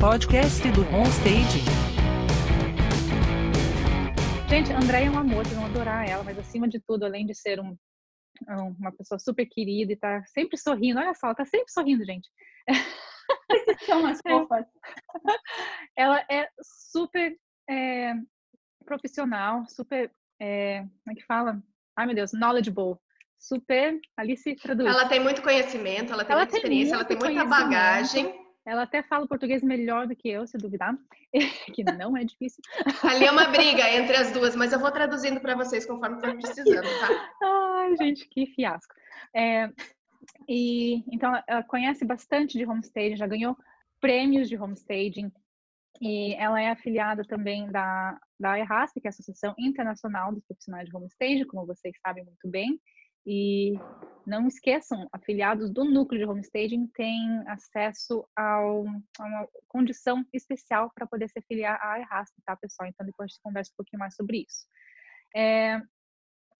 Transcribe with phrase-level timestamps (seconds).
[0.00, 1.60] podcast do Homestage.
[4.48, 7.34] Gente, Andréia é um amor, vocês vão adorar ela, mas acima de tudo, além de
[7.34, 7.76] ser um,
[8.78, 12.30] uma pessoa super querida e tá sempre sorrindo, olha só, ela tá sempre sorrindo, gente.
[13.84, 14.64] São as fofas.
[15.94, 17.36] Ela é super
[17.68, 18.14] é,
[18.86, 21.62] profissional, super, é, como é que fala?
[21.94, 22.96] Ai, meu Deus, knowledgeable.
[23.38, 24.88] Super, Alice traduz.
[24.88, 28.39] Ela tem muito conhecimento, ela tem Ela muita tem experiência, ela tem muita bagagem.
[28.66, 30.94] Ela até fala português melhor do que eu, se duvidar,
[31.74, 32.62] que não é difícil.
[33.02, 36.36] Ali é uma briga entre as duas, mas eu vou traduzindo para vocês conforme for
[36.36, 37.30] precisando, tá?
[37.42, 38.94] Ai, gente, que fiasco.
[39.34, 39.70] É,
[40.48, 43.56] e então ela conhece bastante de homestaging, já ganhou
[44.00, 45.32] prêmios de homestaging
[46.00, 50.88] e ela é afiliada também da da IRASP, que é a Associação Internacional dos Profissionais
[50.88, 52.80] de Homestaging, como vocês sabem muito bem.
[53.26, 53.74] E
[54.26, 58.84] não esqueçam, afiliados do núcleo de homestaging têm acesso ao,
[59.18, 62.88] a uma condição especial para poder se afiliar à IRASP, tá, pessoal?
[62.88, 64.66] Então depois a gente conversa um pouquinho mais sobre isso.
[65.34, 65.80] É,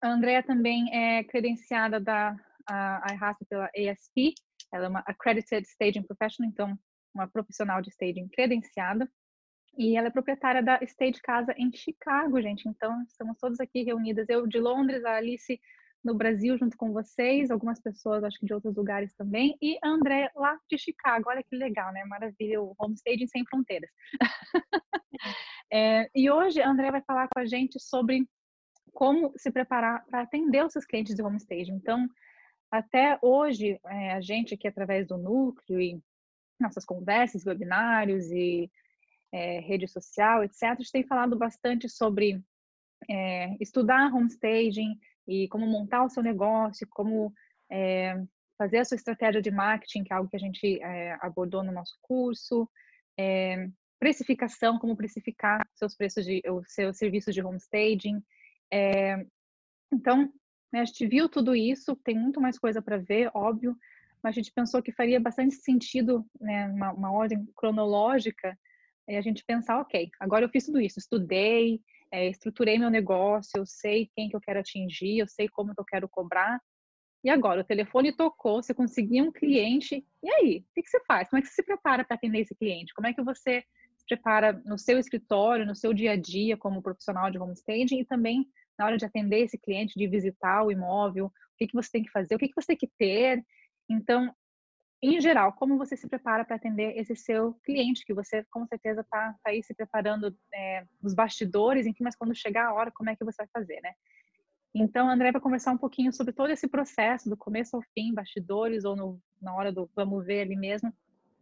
[0.01, 2.35] a Andrea também é credenciada da
[2.67, 4.33] a, a IRASP pela ASP,
[4.71, 6.77] ela é uma Accredited Staging Professional, então
[7.13, 9.09] uma profissional de staging credenciada.
[9.77, 12.67] E ela é proprietária da Stage Casa em Chicago, gente.
[12.67, 14.27] Então, estamos todos aqui reunidas.
[14.27, 15.59] Eu de Londres, a Alice
[16.03, 20.31] no Brasil junto com vocês, algumas pessoas acho que de outros lugares também, e André
[20.35, 21.29] lá de Chicago.
[21.29, 22.03] Olha que legal, né?
[22.05, 23.89] Maravilha, o homestaging sem fronteiras.
[25.71, 28.27] é, e hoje André vai falar com a gente sobre
[28.93, 31.73] como se preparar para atender os seus clientes de homestaging.
[31.73, 32.07] Então,
[32.71, 36.01] até hoje, é, a gente aqui através do núcleo e
[36.59, 38.71] nossas conversas, webinários e
[39.31, 42.43] é, rede social, etc., a gente tem falado bastante sobre
[43.09, 47.33] é, estudar homestaging e como montar o seu negócio, como
[47.71, 48.21] é,
[48.57, 51.71] fazer a sua estratégia de marketing, que é algo que a gente é, abordou no
[51.71, 52.69] nosso curso,
[53.17, 53.67] é,
[53.99, 58.21] precificação, como precificar seus preços de, os seus serviços de homestaging.
[59.93, 60.31] Então,
[60.71, 63.75] né, a gente viu tudo isso, tem muito mais coisa para ver, óbvio,
[64.23, 68.57] mas a gente pensou que faria bastante sentido, né, uma, uma ordem cronológica,
[69.07, 73.57] e a gente pensar, ok, agora eu fiz tudo isso, estudei, é, estruturei meu negócio,
[73.57, 76.59] eu sei quem que eu quero atingir, eu sei como que eu quero cobrar.
[77.23, 80.65] E agora, o telefone tocou, você conseguiu um cliente, e aí?
[80.69, 81.29] O que, que você faz?
[81.29, 82.93] Como é que você se prepara para atender esse cliente?
[82.93, 83.63] Como é que você
[83.95, 88.05] se prepara no seu escritório, no seu dia a dia como profissional de homestaging e
[88.05, 88.47] também
[88.77, 92.03] na hora de atender esse cliente, de visitar o imóvel, o que, que você tem
[92.03, 93.45] que fazer, o que, que você tem que ter.
[93.87, 94.33] Então,
[95.01, 99.01] em geral, como você se prepara para atender esse seu cliente, que você com certeza
[99.01, 103.09] está tá aí se preparando é, nos bastidores, enfim, mas quando chegar a hora, como
[103.09, 103.93] é que você vai fazer, né?
[104.73, 108.13] Então, a André vai conversar um pouquinho sobre todo esse processo, do começo ao fim,
[108.13, 110.93] bastidores, ou no, na hora do vamos ver ali mesmo.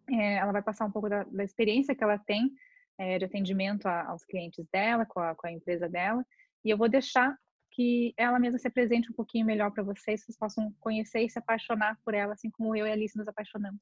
[0.09, 2.51] É, ela vai passar um pouco da, da experiência que ela tem
[2.97, 6.25] é, de atendimento a, aos clientes dela, com a, com a empresa dela,
[6.65, 7.37] e eu vou deixar
[7.79, 11.39] que ela mesma se apresente um pouquinho melhor para vocês, vocês possam conhecer e se
[11.39, 13.79] apaixonar por ela, assim como eu e a Alice nos apaixonamos.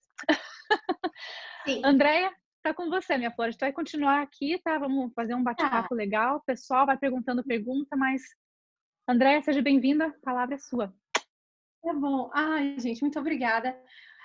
[1.65, 1.81] Sim.
[1.83, 2.31] Andréia,
[2.61, 3.47] tá com você, minha flor.
[3.47, 4.77] A gente vai continuar aqui, tá?
[4.77, 6.35] Vamos fazer um bate-papo legal.
[6.35, 8.21] O pessoal vai perguntando pergunta, mas
[9.07, 10.09] Andréia, seja bem-vinda.
[10.09, 10.93] A palavra é sua.
[11.81, 12.29] Tá bom.
[12.35, 13.75] Ai, gente, muito obrigada.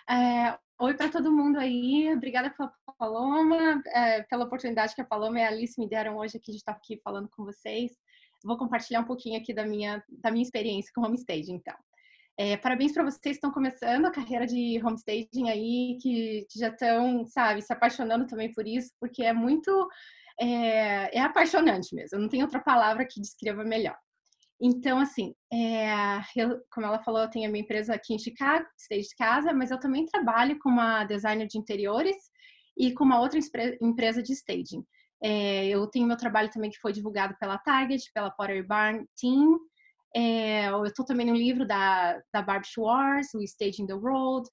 [0.07, 2.13] É, oi para todo mundo aí.
[2.13, 6.37] Obrigada pela Paloma, é, pela oportunidade que a Paloma e a Alice me deram hoje
[6.37, 8.02] aqui de estar aqui falando com vocês.
[8.45, 11.75] Vou compartilhar um pouquinho aqui da minha, da minha experiência com homestaging, então.
[12.39, 17.25] É, parabéns para vocês que estão começando a carreira de homestaging aí, que, já estão,
[17.27, 19.71] sabe, se apaixonando também por isso, porque é muito,
[20.41, 22.19] é, é apaixonante mesmo.
[22.19, 23.97] Não tenho outra palavra que descreva melhor.
[24.65, 28.65] Então, assim, é, eu, como ela falou, eu tenho a minha empresa aqui em Chicago,
[28.79, 32.17] Stage de Casa, mas eu também trabalho com uma designer de interiores
[32.79, 33.41] e com uma outra
[33.81, 34.85] empresa de staging.
[35.23, 39.59] É, eu tenho meu trabalho também que foi divulgado pela Target, pela Pottery Barn Team.
[40.15, 44.49] É, eu estou também no livro da, da Barb Schwartz, o Staging the World.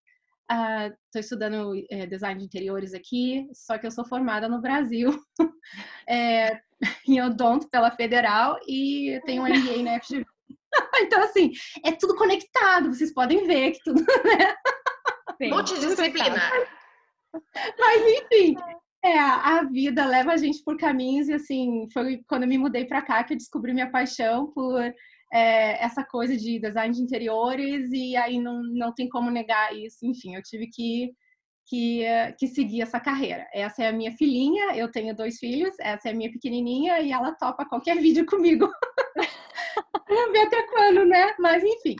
[0.49, 5.11] Estou uh, estudando é, design de interiores aqui, só que eu sou formada no Brasil
[6.09, 6.59] é,
[7.07, 10.25] em odonto pela Federal e tenho um MBA na FGV.
[11.01, 11.51] então, assim,
[11.85, 15.49] é tudo conectado, vocês podem ver que tudo, né?
[15.49, 16.51] Multidisciplinar.
[17.77, 18.55] Mas, enfim,
[19.03, 22.85] é, a vida leva a gente por caminhos e, assim, foi quando eu me mudei
[22.85, 24.81] para cá que eu descobri minha paixão por
[25.31, 29.99] é, essa coisa de design de interiores e aí não, não tem como negar isso.
[30.03, 31.13] Enfim, eu tive que,
[31.67, 32.03] que,
[32.37, 33.47] que seguir essa carreira.
[33.53, 37.11] Essa é a minha filhinha, eu tenho dois filhos, essa é a minha pequenininha e
[37.11, 38.69] ela topa qualquer vídeo comigo.
[40.09, 41.33] Vamos ver até quando, né?
[41.39, 41.95] Mas enfim.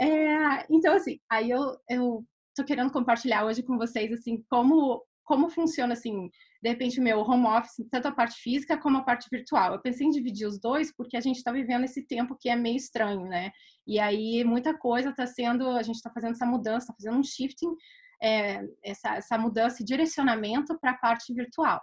[0.00, 5.50] É, então, assim, aí eu, eu tô querendo compartilhar hoje com vocês, assim, como como
[5.50, 6.30] funciona assim,
[6.62, 9.74] de repente o meu home office, tanto a parte física como a parte virtual.
[9.74, 12.56] Eu pensei em dividir os dois porque a gente está vivendo esse tempo que é
[12.56, 13.52] meio estranho, né?
[13.86, 17.22] E aí muita coisa está sendo, a gente está fazendo essa mudança, está fazendo um
[17.22, 17.74] shifting,
[18.22, 21.78] é, essa, essa mudança e direcionamento para a parte virtual.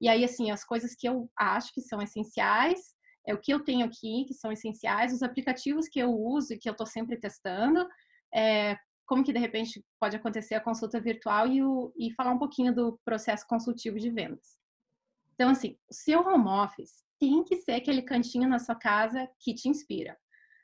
[0.00, 2.80] E aí, assim, as coisas que eu acho que são essenciais,
[3.26, 6.58] é o que eu tenho aqui, que são essenciais, os aplicativos que eu uso e
[6.58, 7.86] que eu estou sempre testando,
[8.34, 8.76] é,
[9.08, 12.74] como que de repente pode acontecer a consulta virtual e, o, e falar um pouquinho
[12.74, 14.58] do processo consultivo de vendas.
[15.34, 19.54] Então, assim, o seu home office tem que ser aquele cantinho na sua casa que
[19.54, 20.16] te inspira.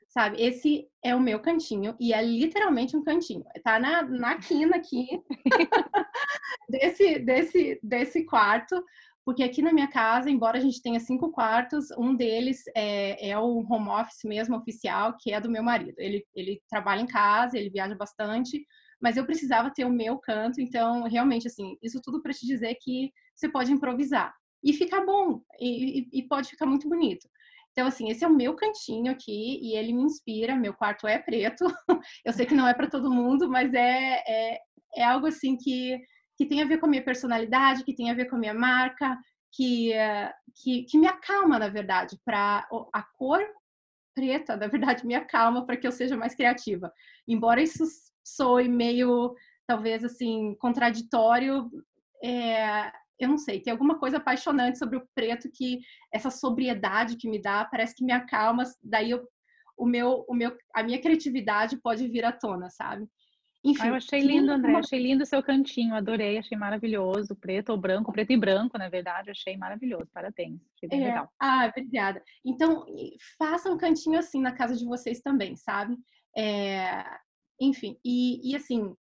[0.07, 3.43] Sabe, esse é o meu cantinho e é literalmente um cantinho.
[3.63, 5.07] Tá na, na quina aqui
[6.69, 8.81] desse, desse, desse quarto,
[9.25, 13.39] porque aqui na minha casa, embora a gente tenha cinco quartos, um deles é, é,
[13.39, 15.95] o home office mesmo oficial, que é do meu marido.
[15.97, 18.63] Ele, ele trabalha em casa, ele viaja bastante,
[19.01, 22.77] mas eu precisava ter o meu canto, então realmente assim, isso tudo para te dizer
[22.79, 24.31] que você pode improvisar
[24.63, 27.27] e ficar bom e, e, pode ficar muito bonito.
[27.71, 30.55] Então assim, esse é o meu cantinho aqui e ele me inspira.
[30.55, 31.65] Meu quarto é preto,
[32.23, 34.59] eu sei que não é para todo mundo, mas é, é,
[34.95, 35.99] é algo assim que
[36.37, 38.53] que tem a ver com a minha personalidade, que tem a ver com a minha
[38.53, 39.17] marca,
[39.51, 39.93] que,
[40.55, 43.41] que, que me acalma, na verdade, para a cor
[44.13, 46.91] preta, na verdade, me acalma para que eu seja mais criativa.
[47.27, 47.83] Embora isso
[48.23, 49.35] soe meio,
[49.67, 51.69] talvez, assim, contraditório,
[52.23, 55.79] é, eu não sei, tem alguma coisa apaixonante sobre o preto que
[56.11, 59.27] essa sobriedade que me dá, parece que me acalma, daí eu,
[59.77, 63.07] o meu, o meu, a minha criatividade pode vir à tona, sabe?
[63.65, 63.81] Enfim.
[63.81, 64.69] Ah, eu achei lindo, André.
[64.69, 64.79] Uma...
[64.79, 65.95] Achei lindo o seu cantinho.
[65.95, 67.35] Adorei, achei maravilhoso.
[67.35, 69.31] Preto ou branco, preto e branco, na verdade.
[69.31, 70.07] Achei maravilhoso.
[70.13, 70.61] Parabéns.
[70.75, 71.07] Achei bem é.
[71.07, 71.29] legal.
[71.39, 72.23] Ah, obrigada.
[72.45, 72.85] Então,
[73.39, 75.97] faça um cantinho assim na casa de vocês também, sabe?
[76.37, 77.03] É...
[77.59, 78.95] Enfim, e, e assim,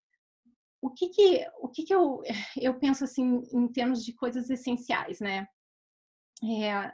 [0.79, 2.21] o que que, o que que eu,
[2.61, 5.47] eu penso assim em termos de coisas essenciais, né?
[6.43, 6.91] É,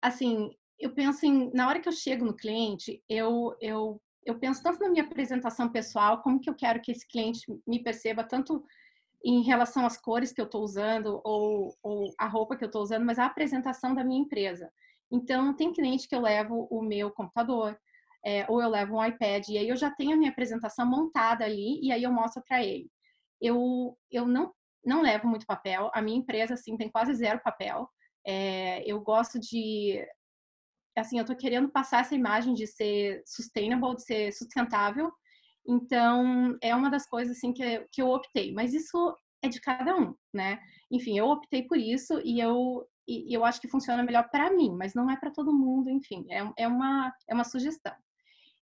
[0.00, 4.62] assim, eu penso em, na hora que eu chego no cliente, eu, eu eu penso
[4.62, 8.64] tanto na minha apresentação pessoal, como que eu quero que esse cliente me perceba, tanto
[9.24, 12.82] em relação às cores que eu estou usando ou, ou, a roupa que eu estou
[12.82, 14.70] usando, mas a apresentação da minha empresa.
[15.10, 17.78] Então, tem cliente que eu levo o meu computador,
[18.24, 21.44] é, ou eu levo um iPad, e aí eu já tenho a minha apresentação montada
[21.44, 22.90] ali, e aí eu mostro para ele.
[23.40, 24.52] Eu, eu não,
[24.84, 27.88] não levo muito papel, a minha empresa, assim, tem quase zero papel.
[28.24, 30.04] É, eu gosto de
[30.96, 35.10] assim, eu tô querendo passar essa imagem de ser sustainable, de ser sustentável.
[35.66, 39.96] Então, é uma das coisas assim que, que eu optei, mas isso é de cada
[39.96, 40.58] um, né?
[40.90, 44.74] Enfim, eu optei por isso e eu e eu acho que funciona melhor para mim,
[44.76, 47.92] mas não é para todo mundo, enfim, é, é, uma, é uma sugestão.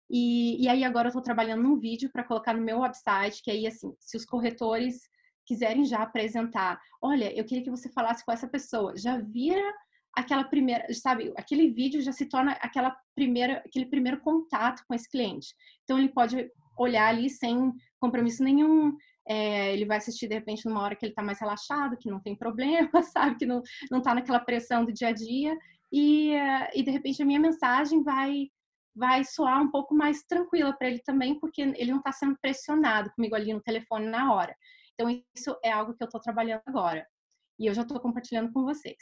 [0.09, 3.51] E, e aí agora eu estou trabalhando num vídeo para colocar no meu website, que
[3.51, 5.09] aí assim, se os corretores
[5.47, 9.63] quiserem já apresentar, olha, eu queria que você falasse com essa pessoa, já vira
[10.15, 15.09] aquela primeira, sabe, aquele vídeo já se torna aquela primeira, aquele primeiro contato com esse
[15.09, 15.55] cliente.
[15.85, 18.97] Então ele pode olhar ali sem compromisso nenhum,
[19.29, 22.21] é, ele vai assistir de repente numa hora que ele está mais relaxado, que não
[22.21, 25.57] tem problema, sabe, que não não está naquela pressão do dia a dia
[25.93, 26.33] e,
[26.75, 28.49] e de repente a minha mensagem vai
[28.95, 33.11] vai soar um pouco mais tranquila para ele também, porque ele não está sendo pressionado
[33.13, 34.55] comigo ali no telefone na hora.
[34.95, 37.07] Então isso é algo que eu estou trabalhando agora
[37.59, 38.99] e eu já estou compartilhando com vocês.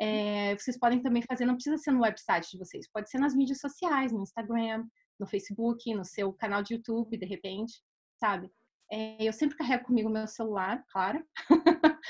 [0.00, 3.34] É, vocês podem também fazer, não precisa ser no website de vocês, pode ser nas
[3.34, 4.86] mídias sociais, no Instagram,
[5.18, 7.82] no Facebook, no seu canal de YouTube, de repente,
[8.18, 8.50] sabe?
[8.90, 11.22] É, eu sempre carrego comigo meu celular, claro.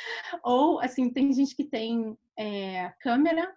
[0.45, 3.53] Ou, assim, tem gente que tem é, câmera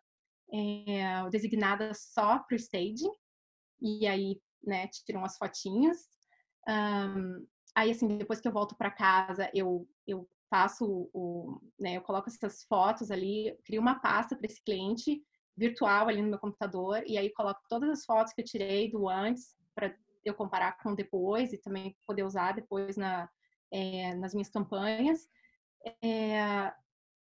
[0.51, 3.11] é, designada só para o staging,
[3.81, 6.07] e aí, né, tiram as fotinhas.
[6.67, 7.45] Um,
[7.75, 12.29] aí, assim, depois que eu volto para casa, eu, eu faço o, né, eu coloco
[12.29, 15.24] essas fotos ali, crio uma pasta para esse cliente
[15.55, 19.08] virtual ali no meu computador e aí coloco todas as fotos que eu tirei do
[19.08, 23.29] antes para eu comparar com depois e também poder usar depois na,
[23.72, 25.27] é, nas minhas campanhas.
[26.03, 26.72] É,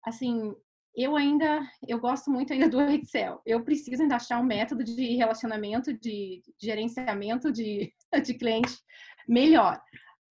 [0.05, 0.55] assim,
[0.95, 3.41] eu ainda, eu gosto muito ainda do Excel.
[3.47, 7.93] Eu preciso ainda achar um método de relacionamento, de, de gerenciamento de,
[8.23, 8.77] de cliente
[9.27, 9.81] melhor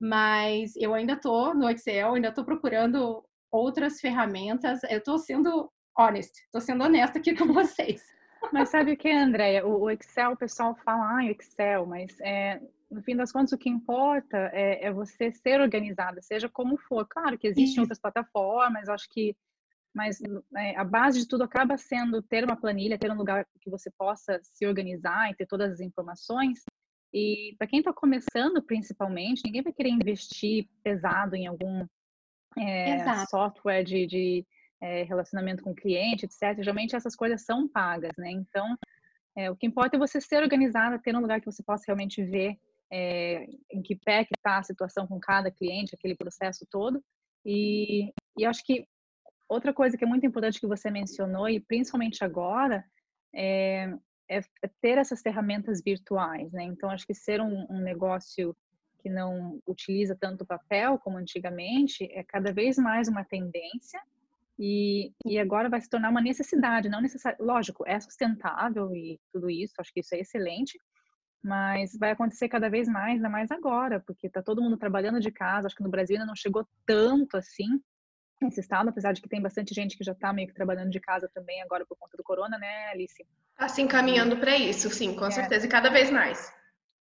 [0.05, 4.83] mas eu ainda estou no Excel, ainda estou procurando outras ferramentas.
[4.83, 8.03] Eu estou sendo honest, estou sendo honesta aqui com vocês.
[8.53, 9.65] Mas sabe o que, Andréia?
[9.65, 13.67] O, Excel, o pessoal fala, ah, Excel, mas é, no fim das contas o que
[13.67, 17.07] importa é, é você ser organizada, seja como for.
[17.07, 17.81] Claro que existem Isso.
[17.81, 19.35] outras plataformas, acho que,
[19.91, 20.19] mas
[20.55, 23.89] é, a base de tudo acaba sendo ter uma planilha, ter um lugar que você
[23.97, 26.59] possa se organizar e ter todas as informações.
[27.15, 31.87] E para quem está começando, principalmente, ninguém vai querer investir pesado em algum
[32.57, 34.45] é, software de, de
[34.81, 36.57] é, relacionamento com o cliente, etc.
[36.57, 38.31] Geralmente essas coisas são pagas, né?
[38.31, 38.75] Então,
[39.33, 42.21] é, o que importa é você ser organizada, ter um lugar que você possa realmente
[42.21, 42.57] ver
[42.91, 47.01] é, em que pé que está a situação com cada cliente, aquele processo todo.
[47.45, 48.85] E, e acho que
[49.47, 52.83] outra coisa que é muito importante que você mencionou, e principalmente agora,
[53.33, 53.93] é,
[54.29, 56.63] é, é ter essas ferramentas virtuais, né?
[56.63, 58.55] Então, acho que ser um, um negócio
[58.99, 64.01] que não utiliza tanto papel como antigamente é cada vez mais uma tendência
[64.57, 67.37] e, e agora vai se tornar uma necessidade, não necessário.
[67.43, 70.79] Lógico, é sustentável e tudo isso, acho que isso é excelente,
[71.43, 75.31] mas vai acontecer cada vez mais, ainda mais agora, porque está todo mundo trabalhando de
[75.31, 75.67] casa.
[75.67, 77.79] Acho que no Brasil ainda não chegou tanto assim
[78.59, 81.29] estado, apesar de que tem bastante gente que já está meio que trabalhando de casa
[81.33, 83.25] também agora por conta do corona, né, Alice?
[83.57, 85.31] Assim, caminhando para isso, sim, com é.
[85.31, 86.53] certeza, e cada vez mais.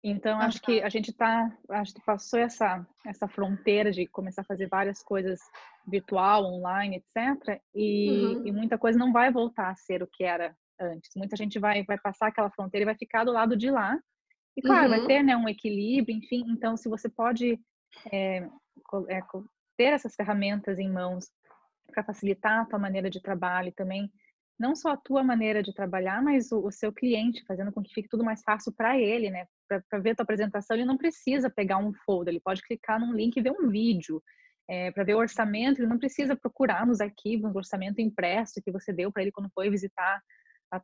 [0.07, 4.45] Então, acho que a gente tá, acho que passou essa, essa fronteira de começar a
[4.45, 5.41] fazer várias coisas
[5.87, 7.59] virtual, online, etc.
[7.75, 8.47] E, uhum.
[8.47, 11.11] e, muita coisa não vai voltar a ser o que era antes.
[11.17, 13.99] Muita gente vai, vai passar aquela fronteira e vai ficar do lado de lá.
[14.55, 14.99] E claro, uhum.
[14.99, 16.45] vai ter né, um equilíbrio, enfim.
[16.49, 17.59] Então, se você pode
[18.13, 18.47] é,
[19.09, 19.23] é,
[19.77, 21.31] ter essas ferramentas em mãos
[21.93, 24.11] para facilitar a tua maneira de trabalho e também
[24.59, 27.93] não só a tua maneira de trabalhar, mas o, o seu cliente, fazendo com que
[27.93, 29.47] fique tudo mais fácil para ele, né?
[29.69, 33.13] Para ver a tua apresentação, ele não precisa pegar um folder, ele pode clicar num
[33.13, 34.23] link e ver um vídeo.
[34.67, 38.73] É, para ver o orçamento, ele não precisa procurar nos arquivos o orçamento impresso que
[38.73, 40.23] você deu para ele quando foi visitar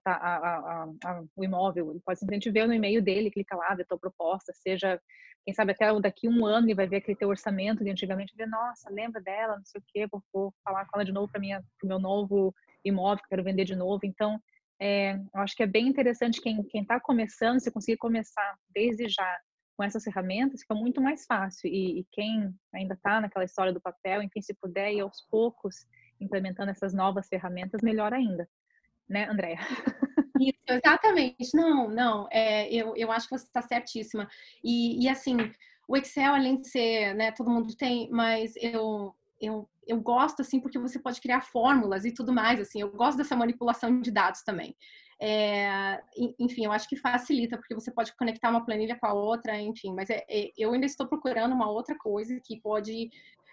[0.05, 1.91] a, a, a, o imóvel.
[1.91, 5.01] Ele pode simplesmente ver no e-mail dele, clica lá, ver a tua proposta, seja,
[5.45, 8.47] quem sabe até daqui um ano ele vai ver aquele teu orçamento de antigamente, ver,
[8.47, 11.41] nossa, lembra dela, não sei o quê, vou, vou falar com ela de novo para
[11.41, 12.55] o meu novo
[12.85, 14.01] imóvel que quero vender de novo.
[14.05, 14.41] Então,
[14.81, 19.39] é, eu acho que é bem interessante quem está começando, se conseguir começar desde já
[19.77, 21.67] com essas ferramentas, fica muito mais fácil.
[21.67, 25.87] E, e quem ainda está naquela história do papel, enfim, se puder ir aos poucos
[26.21, 28.47] implementando essas novas ferramentas, melhor ainda.
[29.11, 29.59] Né, Andréia?
[30.41, 31.51] Isso, exatamente.
[31.53, 34.29] Não, não, é, eu, eu acho que você está certíssima.
[34.65, 35.37] E, e assim,
[35.89, 40.61] o Excel, além de ser, né, todo mundo tem, mas eu, eu eu gosto assim
[40.61, 42.81] porque você pode criar fórmulas e tudo mais assim.
[42.81, 44.77] Eu gosto dessa manipulação de dados também.
[45.21, 46.01] É,
[46.39, 49.93] enfim, eu acho que facilita porque você pode conectar uma planilha com a outra, enfim.
[49.93, 53.11] Mas é, é, eu ainda estou procurando uma outra coisa que pode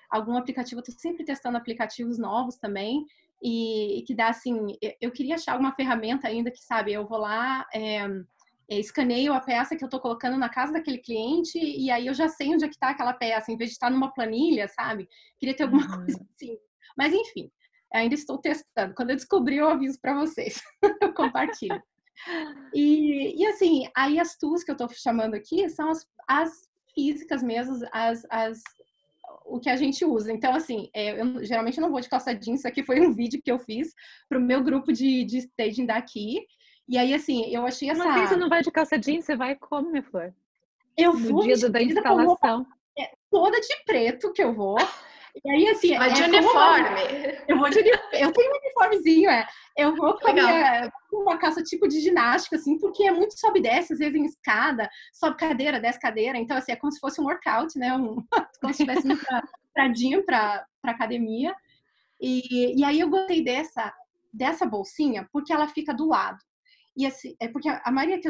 [0.10, 0.80] algum aplicativo.
[0.80, 3.06] Estou sempre testando aplicativos novos também
[3.42, 4.58] e, que dá assim.
[5.00, 6.94] Eu queria achar uma ferramenta ainda que sabe.
[6.94, 8.08] Eu vou lá é,
[8.70, 12.28] escaneio a peça que eu estou colocando na casa daquele cliente e aí eu já
[12.28, 15.08] sei onde é que está aquela peça, em vez de estar numa planilha, sabe?
[15.40, 16.06] Queria ter alguma uhum.
[16.06, 16.58] coisa assim.
[16.98, 17.52] Mas enfim,
[17.94, 18.94] ainda estou testando.
[18.96, 20.62] Quando eu descobrir, eu aviso para vocês.
[21.02, 21.82] eu compartilho.
[22.74, 26.52] E, e assim, aí as tools que eu estou chamando aqui são as, as
[26.94, 28.62] físicas mesmo, as, as,
[29.46, 30.32] o que a gente usa.
[30.32, 32.60] Então, assim, é, eu geralmente não vou de calça jeans.
[32.60, 33.94] Isso aqui foi um vídeo que eu fiz
[34.28, 36.46] para o meu grupo de, de staging daqui.
[36.88, 38.04] E aí, assim, eu achei essa.
[38.04, 40.34] Mas você não vai de calça jeans, você vai como, minha flor?
[40.98, 41.44] Eu no vou.
[41.44, 42.66] dia da instalação.
[42.98, 44.78] É, toda de preto que eu vou.
[45.44, 45.98] E aí, assim.
[45.98, 46.90] Vai é de uniforme.
[47.48, 49.48] Eu vou de Eu tenho um uniformezinho, é.
[49.78, 53.62] Eu vou com, minha, uma calça tipo de ginástica, assim, porque é muito sobe e
[53.62, 56.38] desce, às vezes em escada, sobe cadeira, desce cadeira.
[56.38, 57.96] Então, assim, é como se fosse um workout, né?
[57.96, 58.16] Um,
[58.62, 61.56] como se estivesse indo pra, pra pra, academia.
[62.20, 63.94] E, e aí eu gostei dessa,
[64.34, 66.40] dessa bolsinha porque ela fica do lado.
[66.96, 68.28] E assim, é porque a, maioria que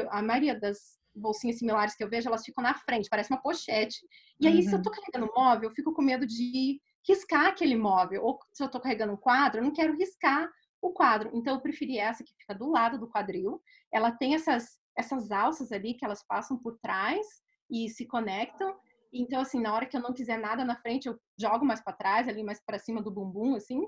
[0.00, 3.40] eu, a maioria das bolsinhas similares que eu vejo, elas ficam na frente, parece uma
[3.40, 3.98] pochete.
[4.40, 4.62] E aí, uhum.
[4.62, 4.96] se eu tô uhum.
[4.96, 8.22] carregando móvel, eu fico com medo de riscar aquele móvel.
[8.24, 10.48] Ou se eu tô carregando um quadro, eu não quero riscar
[10.80, 11.30] o quadro.
[11.34, 13.60] Então, eu preferi essa que fica do lado do quadril.
[13.92, 17.26] Ela tem essas, essas alças ali que elas passam por trás
[17.70, 18.74] e se conectam.
[19.12, 21.96] Então, assim, na hora que eu não quiser nada na frente, eu jogo mais para
[21.96, 23.80] trás, ali mais para cima do bumbum, assim,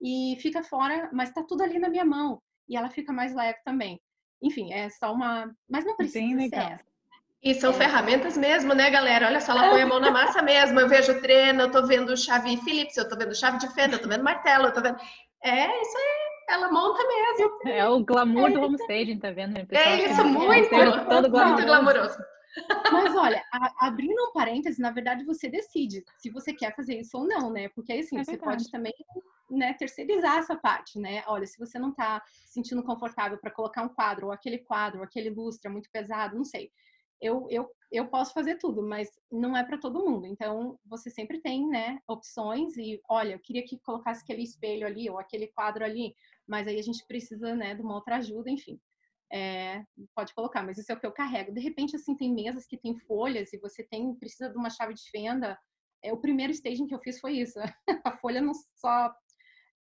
[0.00, 3.58] e fica fora, mas tá tudo ali na minha mão e ela fica mais leve
[3.64, 4.00] também.
[4.42, 5.50] Enfim, é só uma.
[5.68, 6.68] Mas não precisa Bem legal.
[6.68, 6.80] ser
[7.42, 7.74] E são é.
[7.74, 9.26] ferramentas mesmo, né, galera?
[9.26, 10.78] Olha só, ela põe a mão na massa mesmo.
[10.78, 14.02] Eu vejo treino, eu tô vendo chave Phillips, eu tô vendo chave de fenda, eu
[14.02, 14.98] tô vendo martelo, eu tô vendo.
[15.42, 16.26] É, isso aí.
[16.48, 17.58] Ela monta mesmo.
[17.68, 19.58] É o glamour é do homestaging, tá vendo?
[19.72, 20.70] É isso, muito.
[21.08, 21.28] Todo.
[21.28, 22.18] Muito glamouroso.
[22.92, 27.16] Mas olha, a, abrindo um parêntese, na verdade você decide se você quer fazer isso
[27.18, 27.68] ou não, né?
[27.70, 28.94] Porque assim, é você pode também
[29.50, 31.22] né, terceirizar essa parte, né?
[31.26, 34.98] Olha, se você não está se sentindo confortável para colocar um quadro, ou aquele quadro,
[34.98, 36.70] ou aquele lustre é muito pesado, não sei.
[37.20, 40.26] Eu, eu, eu posso fazer tudo, mas não é para todo mundo.
[40.26, 45.08] Então, você sempre tem, né, opções e, olha, eu queria que colocasse aquele espelho ali,
[45.08, 46.14] ou aquele quadro ali,
[46.46, 48.78] mas aí a gente precisa, né, de uma outra ajuda, enfim.
[49.32, 51.52] É, pode colocar, mas isso é o que eu carrego.
[51.52, 54.94] De repente, assim, tem mesas que tem folhas e você tem precisa de uma chave
[54.94, 55.58] de fenda
[56.02, 57.58] é, o primeiro staging que eu fiz foi isso.
[58.04, 59.14] A folha não só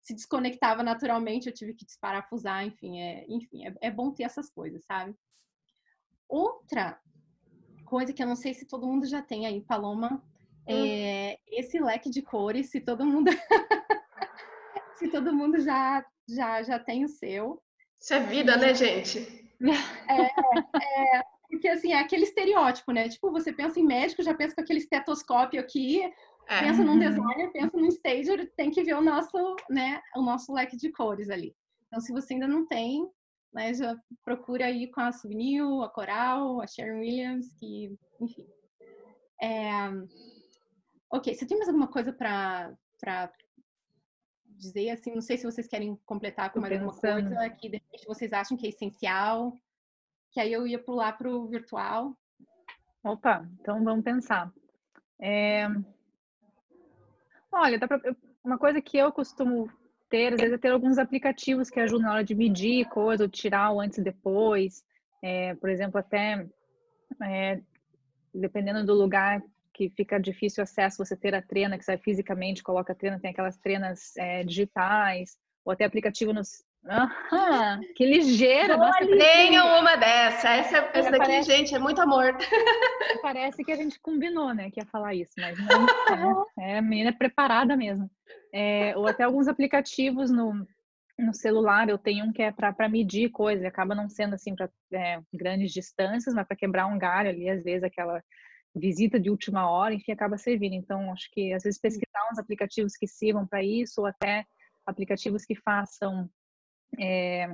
[0.02, 4.50] se desconectava naturalmente, eu tive que desparafusar, enfim, é, enfim, é, é bom ter essas
[4.50, 5.16] coisas, sabe?
[6.28, 7.00] Outra
[7.86, 10.22] coisa que eu não sei se todo mundo já tem aí, Paloma,
[10.68, 13.30] é esse leque de cores, se todo mundo
[14.98, 17.63] se todo mundo já já já tem o seu.
[18.04, 19.20] Isso é vida, né, gente?
[20.10, 23.08] É, é, porque assim, é aquele estereótipo, né?
[23.08, 26.60] Tipo, você pensa em médico, já pensa com aquele estetoscópio aqui, é.
[26.60, 30.76] pensa num designer, pensa num stager, tem que ver o nosso, né, o nosso leque
[30.76, 31.56] de cores ali.
[31.88, 33.08] Então, se você ainda não tem,
[33.54, 33.96] né, já
[34.26, 38.46] procura aí com a Souvenir, a Coral, a Sharon Williams, que, enfim.
[39.42, 39.64] É...
[41.10, 42.76] Ok, você tem mais alguma coisa para
[44.64, 44.90] dizer?
[44.90, 48.34] Assim, não sei se vocês querem completar com mais alguma coisa que de repente vocês
[48.34, 49.54] acham que é essencial,
[50.32, 52.18] que aí eu ia pular para o virtual.
[53.04, 54.52] Opa, então vamos pensar.
[55.20, 55.68] É...
[57.52, 58.00] Olha, pra...
[58.44, 59.70] uma coisa que eu costumo
[60.10, 63.30] ter, às vezes, é ter alguns aplicativos que ajudam na hora de medir coisa, ou
[63.30, 64.84] tirar o antes e depois.
[65.22, 66.48] É, por exemplo, até
[67.22, 67.62] é,
[68.34, 69.42] dependendo do lugar
[69.74, 73.32] que fica difícil acesso, você ter a trena que sai fisicamente, coloca a trena, tem
[73.32, 78.76] aquelas trenas é, digitais, ou até aplicativo nos, Aham, que ligeira.
[78.76, 80.50] Nossa, Tenha uma dessa.
[80.50, 81.50] Essa, essa daqui, parece...
[81.50, 82.36] gente, é muito amor.
[83.22, 86.46] Parece que a gente combinou, né, que ia falar isso, mas não.
[86.60, 88.10] é, é a menina é preparada mesmo.
[88.54, 90.68] É, ou até alguns aplicativos no,
[91.18, 94.70] no celular, eu tenho um que é para medir coisas, acaba não sendo assim para
[94.92, 98.22] é, grandes distâncias, mas para quebrar um galho ali, às vezes aquela
[98.76, 100.74] visita de última hora, enfim, acaba servindo.
[100.74, 104.46] Então, acho que às vezes pesquisar uns aplicativos que sirvam para isso, ou até
[104.86, 106.30] aplicativos que façam
[107.00, 107.48] é,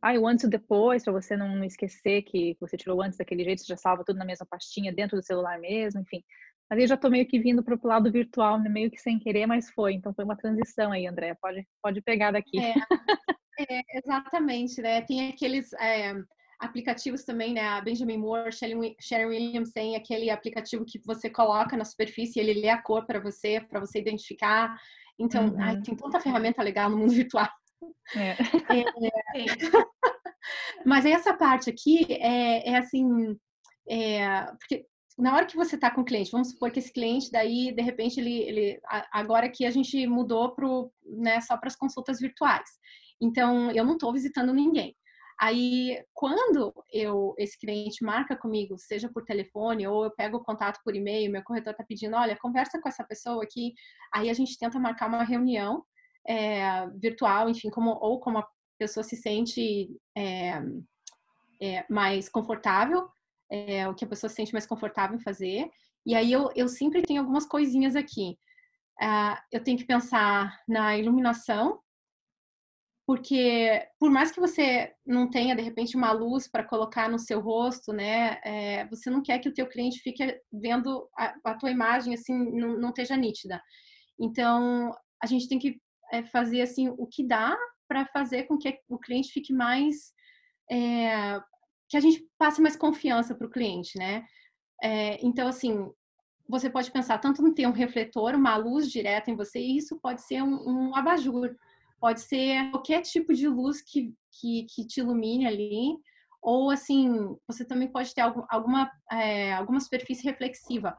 [0.00, 3.62] ah, o antes e depois, para você não esquecer que você tirou antes daquele jeito,
[3.62, 6.22] você já salva tudo na mesma pastinha dentro do celular mesmo, enfim.
[6.70, 9.18] Mas eu já estou meio que vindo para o lado virtual, né, meio que sem
[9.18, 9.94] querer, mas foi.
[9.94, 11.34] Então foi uma transição aí, André.
[11.40, 12.58] Pode, pode pegar daqui.
[12.60, 12.74] É,
[13.58, 15.00] é, exatamente, né?
[15.02, 16.14] Tem aqueles é,
[16.58, 17.68] aplicativos também, né?
[17.68, 22.68] A Benjamin Moore, Sharon Williams tem aquele aplicativo que você coloca na superfície, ele lê
[22.68, 24.76] a cor para você, para você identificar.
[25.18, 25.60] Então, uhum.
[25.60, 27.48] ai, tem tanta ferramenta legal no mundo virtual.
[28.16, 28.36] É.
[29.34, 29.44] É,
[30.84, 33.36] mas essa parte aqui é, é assim,
[33.88, 34.86] é, porque
[35.18, 37.82] na hora que você está com o cliente, vamos supor que esse cliente daí, de
[37.82, 38.80] repente, ele, ele
[39.12, 42.68] agora que a gente mudou pro, né, só para as consultas virtuais.
[43.20, 44.96] Então, eu não estou visitando ninguém.
[45.40, 50.80] Aí, quando eu esse cliente marca comigo, seja por telefone ou eu pego o contato
[50.84, 53.72] por e-mail, meu corretor está pedindo, olha, conversa com essa pessoa aqui.
[54.12, 55.84] Aí a gente tenta marcar uma reunião
[56.26, 58.48] é, virtual, enfim, como, ou como a
[58.78, 60.60] pessoa se sente é,
[61.62, 63.08] é, mais confortável,
[63.88, 65.70] o que a pessoa se sente mais confortável em fazer.
[66.04, 68.38] E aí eu, eu sempre tenho algumas coisinhas aqui.
[69.00, 71.78] Uh, eu tenho que pensar na iluminação,
[73.08, 77.40] porque por mais que você não tenha de repente uma luz para colocar no seu
[77.40, 81.70] rosto, né, é, você não quer que o teu cliente fique vendo a, a tua
[81.70, 83.62] imagem assim não, não esteja nítida.
[84.20, 85.80] Então a gente tem que
[86.12, 87.56] é fazer assim o que dá
[87.88, 90.12] para fazer com que o cliente fique mais
[90.70, 91.40] é,
[91.88, 94.22] que a gente passe mais confiança para o cliente, né?
[94.82, 95.90] É, então assim
[96.46, 99.98] você pode pensar tanto em ter um refletor, uma luz direta em você, e isso
[99.98, 101.56] pode ser um, um abajur,
[102.00, 105.96] pode ser qualquer tipo de luz que, que, que, te ilumine ali,
[106.40, 110.96] ou assim, você também pode ter algum, alguma, é, alguma superfície reflexiva.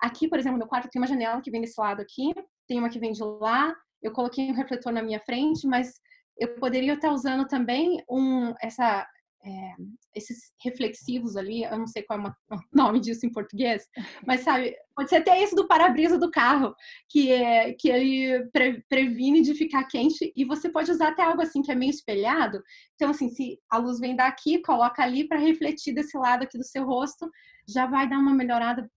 [0.00, 2.32] Aqui, por exemplo, no quarto tem uma janela que vem desse lado aqui,
[2.68, 6.00] tem uma que vem de lá, eu coloquei um refletor na minha frente, mas
[6.36, 9.06] eu poderia estar usando também um, essa,
[9.44, 9.74] é,
[10.14, 13.88] esses reflexivos ali, eu não sei qual é o nome disso em português,
[14.26, 16.74] mas sabe, pode ser até esse do para-brisa do carro,
[17.08, 21.42] que, é, que ele pre, previne de ficar quente, e você pode usar até algo
[21.42, 22.62] assim que é meio espelhado.
[22.94, 26.64] Então, assim, se a luz vem daqui, coloca ali para refletir desse lado aqui do
[26.64, 27.30] seu rosto,
[27.68, 28.90] já vai dar uma melhorada,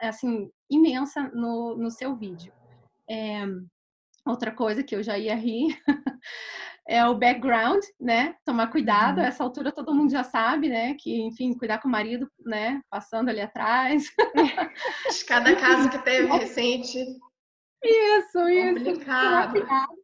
[0.00, 2.52] assim, imensa no, no seu vídeo.
[3.10, 3.44] É,
[4.24, 5.76] Outra coisa que eu já ia rir
[6.86, 8.34] é o background, né?
[8.44, 9.18] Tomar cuidado.
[9.18, 9.24] Uhum.
[9.24, 10.94] Essa altura todo mundo já sabe, né?
[10.98, 12.80] Que, enfim, cuidar com o marido, né?
[12.90, 14.10] Passando ali atrás.
[15.28, 16.98] Cada caso que teve recente.
[17.84, 19.58] Isso, Complicado.
[19.58, 20.02] isso.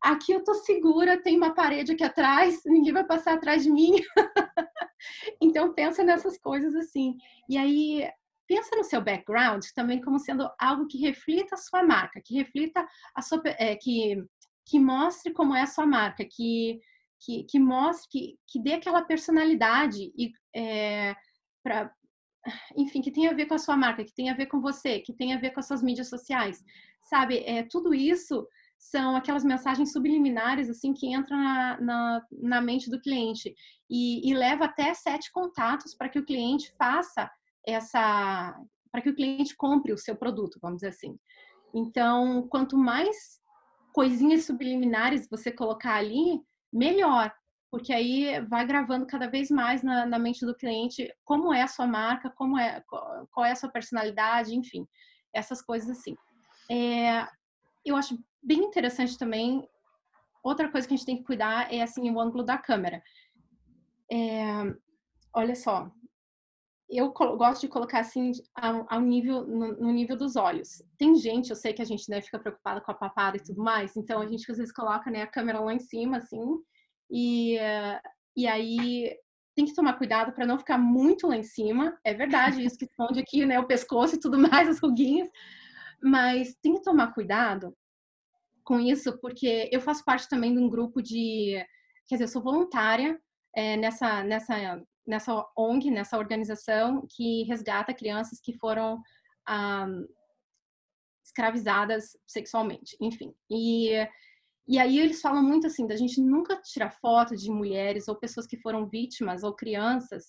[0.00, 3.96] Aqui eu tô segura, tem uma parede aqui atrás, ninguém vai passar atrás de mim.
[5.42, 7.16] então pensa nessas coisas assim.
[7.48, 8.08] E aí
[8.46, 12.84] pensa no seu background também como sendo algo que reflita a sua marca, que reflita
[13.14, 14.16] a sua, é, que,
[14.68, 16.78] que mostre como é a sua marca, que,
[17.20, 21.16] que, que mostre, que, que dê aquela personalidade e é,
[22.76, 25.00] enfim, que tem a ver com a sua marca, que tem a ver com você,
[25.00, 26.62] que tem a ver com as suas mídias sociais,
[27.04, 27.38] sabe?
[27.38, 28.46] É, tudo isso
[28.78, 33.54] são aquelas mensagens subliminares assim que entram na, na, na mente do cliente
[33.90, 37.28] e, e leva até sete contatos para que o cliente faça
[37.66, 38.54] essa,
[38.92, 41.18] para que o cliente compre o seu produto, vamos dizer assim.
[41.74, 43.40] Então, quanto mais
[43.92, 46.40] coisinhas subliminares você colocar ali,
[46.72, 47.32] melhor,
[47.70, 51.68] porque aí vai gravando cada vez mais na, na, mente do cliente como é a
[51.68, 54.86] sua marca, como é, qual é a sua personalidade, enfim,
[55.32, 56.16] essas coisas assim.
[56.70, 57.26] É,
[57.84, 59.66] eu acho bem interessante também.
[60.42, 63.02] Outra coisa que a gente tem que cuidar é assim o ângulo da câmera.
[64.10, 64.44] É,
[65.34, 65.90] olha só,
[66.90, 70.82] eu gosto de colocar assim ao, ao nível no, no, nível dos olhos.
[70.96, 73.62] Tem gente, eu sei que a gente né, fica preocupada com a papada e tudo
[73.62, 76.42] mais, então a gente às vezes coloca né, a câmera lá em cima assim
[77.10, 77.58] e
[78.36, 79.14] e aí
[79.54, 81.98] tem que tomar cuidado para não ficar muito lá em cima.
[82.04, 85.28] É verdade isso que esconde aqui né o pescoço e tudo mais as ruguinhas,
[86.02, 87.76] mas tem que tomar cuidado
[88.64, 91.54] com isso porque eu faço parte também de um grupo de
[92.06, 93.20] quer dizer eu sou voluntária
[93.54, 94.54] é, nessa nessa
[95.08, 99.02] nessa ONG, nessa organização que resgata crianças que foram
[99.46, 99.86] ah,
[101.24, 103.34] escravizadas sexualmente, enfim.
[103.50, 103.90] E,
[104.68, 108.46] e aí eles falam muito assim, da gente nunca tirar foto de mulheres ou pessoas
[108.46, 110.26] que foram vítimas ou crianças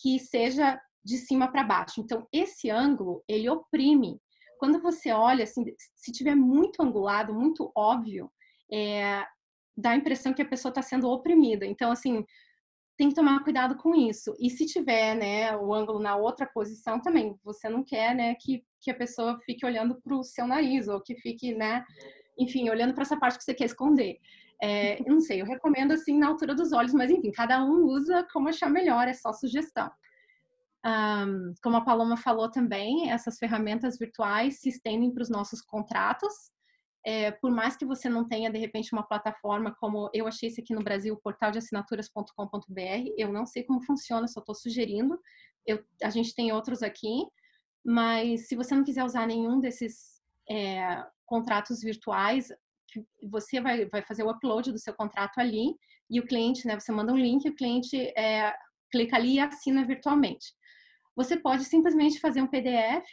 [0.00, 2.00] que seja de cima para baixo.
[2.00, 4.20] Então, esse ângulo, ele oprime.
[4.58, 5.64] Quando você olha, assim,
[5.96, 8.30] se tiver muito angulado, muito óbvio,
[8.72, 9.24] é,
[9.76, 11.66] dá a impressão que a pessoa está sendo oprimida.
[11.66, 12.24] Então, assim,
[13.00, 14.36] tem que tomar cuidado com isso.
[14.38, 18.62] E se tiver, né, o ângulo na outra posição também, você não quer, né, que,
[18.78, 21.82] que a pessoa fique olhando para o seu nariz ou que fique, né,
[22.38, 24.18] enfim, olhando para essa parte que você quer esconder.
[24.62, 27.86] É, eu não sei, eu recomendo assim na altura dos olhos, mas enfim, cada um
[27.86, 29.90] usa como achar melhor, é só sugestão.
[30.84, 36.34] Um, como a Paloma falou também, essas ferramentas virtuais se estendem para os nossos contratos,
[37.04, 40.60] é, por mais que você não tenha, de repente, uma plataforma como eu achei esse
[40.60, 45.18] aqui no Brasil, portaldeassinaturas.com.br, eu não sei como funciona, só estou sugerindo.
[45.66, 47.24] Eu, a gente tem outros aqui,
[47.84, 52.48] mas se você não quiser usar nenhum desses é, contratos virtuais,
[53.30, 55.74] você vai, vai fazer o upload do seu contrato ali
[56.10, 58.52] e o cliente, né, você manda um link, o cliente é,
[58.90, 60.52] clica ali e assina virtualmente.
[61.16, 63.04] Você pode simplesmente fazer um PDF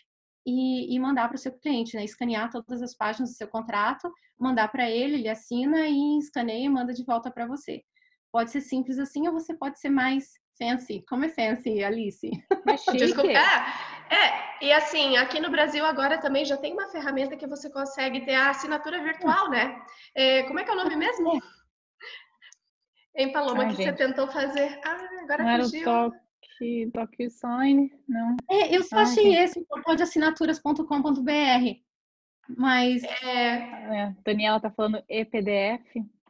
[0.48, 2.06] e, e mandar para o seu cliente, né?
[2.06, 6.70] Escanear todas as páginas do seu contrato, mandar para ele, ele assina e escaneia e
[6.70, 7.84] manda de volta para você.
[8.32, 11.04] Pode ser simples assim ou você pode ser mais fancy.
[11.10, 12.32] Como é fancy, Alice?
[12.66, 12.98] É chique.
[12.98, 13.30] Desculpa.
[13.30, 17.70] É, é, e assim, aqui no Brasil agora também já tem uma ferramenta que você
[17.70, 19.82] consegue ter a assinatura virtual, né?
[20.16, 21.42] É, como é que é o nome mesmo?
[23.18, 23.90] Em Paloma, Ai, que gente.
[23.90, 24.80] você tentou fazer.
[24.86, 25.90] Ah, agora Não fugiu.
[25.90, 26.12] Era o
[26.58, 28.38] que DocuSign, não.
[28.50, 29.44] É, eu só ah, achei okay.
[29.44, 31.80] esse, portal de assinaturas.com.br.
[32.58, 33.04] Mas.
[33.04, 33.28] É...
[33.28, 34.16] é...
[34.24, 35.84] Daniela tá falando e-PDF,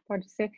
[0.06, 0.50] pode ser.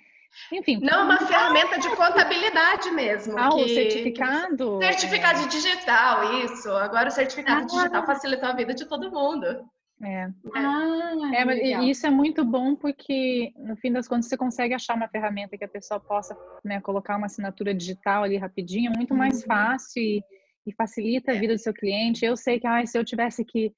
[0.52, 0.78] Enfim.
[0.80, 3.37] Não, uma ferramenta de contabilidade mesmo.
[3.38, 3.62] Ah, que...
[3.62, 4.78] o certificado?
[4.78, 6.70] Certificado digital, isso.
[6.70, 7.66] Agora o certificado ah.
[7.66, 9.68] digital facilitou a vida de todo mundo.
[10.02, 10.30] É.
[10.54, 14.96] Ah, é, mas isso é muito bom porque, no fim das contas, você consegue achar
[14.96, 19.14] uma ferramenta que a pessoa possa né, colocar uma assinatura digital ali rapidinho, é muito
[19.14, 19.46] mais uhum.
[19.46, 20.24] fácil e,
[20.66, 22.24] e, facilita a vida do seu cliente.
[22.24, 23.74] Eu sei que ah, se eu tivesse que.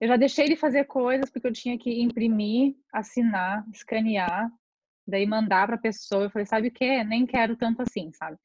[0.00, 4.48] Eu já deixei de fazer coisas porque eu tinha que imprimir, assinar, escanear,
[5.08, 6.24] daí mandar para a pessoa.
[6.24, 7.02] Eu falei, sabe o que?
[7.02, 8.36] Nem quero tanto assim, sabe?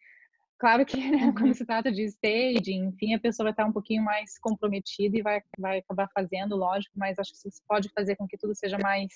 [0.62, 1.34] Claro que né, uhum.
[1.34, 5.21] quando se trata de staging, enfim, a pessoa vai estar um pouquinho mais comprometida e
[5.24, 8.78] vai, vai acabar fazendo, lógico, mas acho que isso pode fazer com que tudo seja
[8.78, 9.12] mais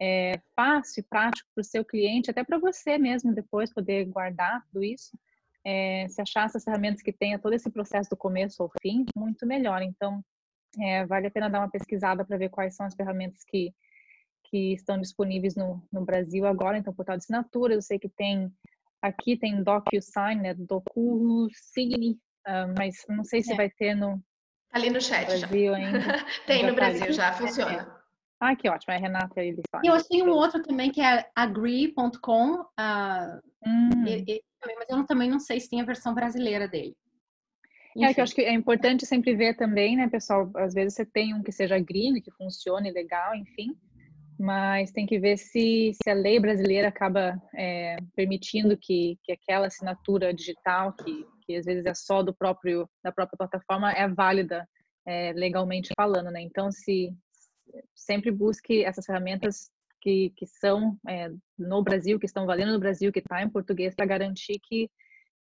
[0.00, 4.84] é, fácil, prático para o seu cliente, até para você mesmo depois poder guardar tudo
[4.84, 5.10] isso.
[5.64, 9.44] É, se achar essas ferramentas que tenha todo esse processo do começo ao fim, muito
[9.44, 9.82] melhor.
[9.82, 10.24] Então,
[10.80, 13.74] é, vale a pena dar uma pesquisada para ver quais são as ferramentas que,
[14.44, 16.78] que estão disponíveis no, no Brasil agora.
[16.78, 18.52] Então, portal de assinaturas, eu sei que tem
[19.02, 20.54] Aqui tem DocuSign, né?
[20.54, 22.12] DocuSign,
[22.46, 23.56] uh, mas não sei se é.
[23.56, 24.18] vai ter no.
[24.70, 25.76] Tá ali no chat Brasil já.
[25.76, 26.26] ainda.
[26.46, 27.82] tem no Brasil, tá já funciona.
[27.96, 28.00] É.
[28.40, 28.94] Ah, que ótimo.
[28.94, 32.60] É Renata e Eu achei um outro também que é agree.com.
[32.60, 33.90] Uh, ah, hum.
[34.04, 36.96] mas eu também não sei se tem a versão brasileira dele.
[37.96, 38.06] Enfim.
[38.06, 40.50] É que eu acho que é importante sempre ver também, né, pessoal?
[40.56, 43.76] Às vezes você tem um que seja green, que funcione legal, enfim
[44.40, 49.66] mas tem que ver se, se a lei brasileira acaba é, permitindo que, que aquela
[49.66, 54.66] assinatura digital, que, que às vezes é só do próprio da própria plataforma, é válida
[55.06, 56.40] é, legalmente falando, né?
[56.40, 57.14] Então, se
[57.94, 63.12] sempre busque essas ferramentas que, que são é, no Brasil, que estão valendo no Brasil,
[63.12, 64.88] que está em português, para garantir que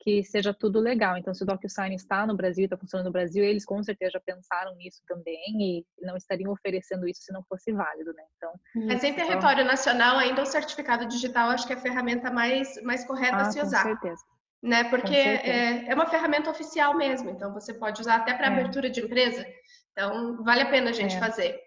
[0.01, 1.17] que seja tudo legal.
[1.17, 4.21] Então, se o DocuSign está no Brasil, está funcionando no Brasil, eles com certeza já
[4.21, 8.23] pensaram nisso também e não estariam oferecendo isso se não fosse válido, né?
[8.37, 8.53] Então,
[8.87, 13.05] mas em território nacional ainda o certificado digital acho que é a ferramenta mais mais
[13.05, 13.83] correta ah, a se usar.
[13.83, 14.23] Com certeza.
[14.63, 14.85] Né?
[14.85, 18.51] Porque é, é, uma ferramenta oficial mesmo, então você pode usar até para é.
[18.51, 19.47] abertura de empresa.
[19.93, 21.19] Então, vale a pena a gente é.
[21.19, 21.61] fazer.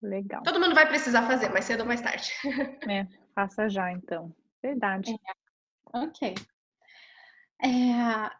[0.00, 0.42] Legal.
[0.42, 2.32] Todo mundo vai precisar fazer, mais cedo ou mais tarde.
[2.90, 4.34] É, faça já então.
[4.60, 5.12] Verdade.
[5.12, 5.98] É.
[5.98, 6.34] Ok.
[7.62, 8.30] É,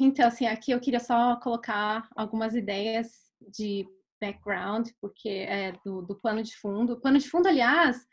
[0.00, 3.08] então, assim, aqui eu queria só colocar algumas ideias
[3.56, 3.86] de
[4.20, 6.94] background, porque é do, do pano de fundo.
[6.94, 8.06] O pano de fundo, aliás,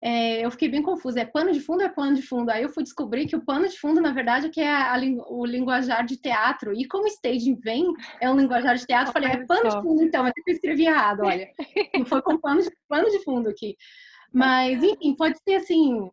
[0.00, 1.20] é, eu fiquei bem confusa.
[1.20, 2.50] É pano de fundo ou é plano de fundo?
[2.50, 4.96] Aí eu fui descobrir que o pano de fundo, na verdade, é que é a,
[5.28, 6.72] o linguajar de teatro.
[6.72, 10.02] E como staging vem, é um linguajar de teatro, eu falei, é pano de fundo
[10.02, 11.48] então, mas eu escrevi errado, olha.
[12.06, 13.76] Foi com pano de, pano de fundo aqui.
[14.32, 16.10] Mas, enfim, pode ser assim,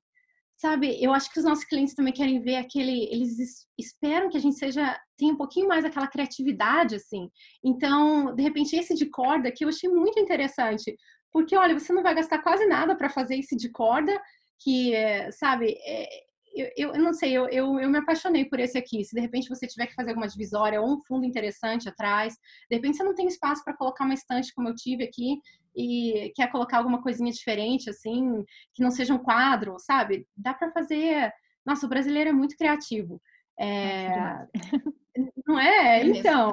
[0.64, 4.40] sabe, eu acho que os nossos clientes também querem ver aquele, eles esperam que a
[4.40, 7.30] gente seja, tenha um pouquinho mais aquela criatividade, assim.
[7.62, 10.96] Então, de repente, esse de corda que eu achei muito interessante,
[11.34, 14.18] porque, olha, você não vai gastar quase nada para fazer esse de corda,
[14.58, 14.94] que,
[15.34, 16.08] sabe, é,
[16.56, 19.04] eu, eu, não sei, eu, eu, eu, me apaixonei por esse aqui.
[19.04, 22.36] Se de repente você tiver que fazer alguma divisória ou um fundo interessante atrás,
[22.70, 25.40] de repente você não tem espaço para colocar uma estante como eu tive aqui
[25.76, 30.28] e quer colocar alguma coisinha diferente, assim, que não seja um quadro, sabe?
[30.38, 31.32] Dá para fazer.
[31.66, 33.22] Nossa, o brasileiro é muito criativo.
[33.60, 34.10] É...
[35.46, 36.02] Não é?
[36.02, 36.52] é então,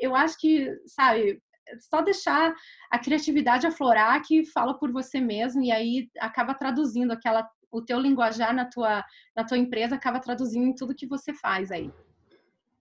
[0.00, 1.42] eu acho que, sabe,
[1.90, 2.54] só deixar
[2.90, 7.98] a criatividade aflorar que fala por você mesmo e aí acaba traduzindo aquela o teu
[7.98, 9.04] linguajar na tua,
[9.36, 11.92] na tua empresa acaba traduzindo em tudo que você faz aí.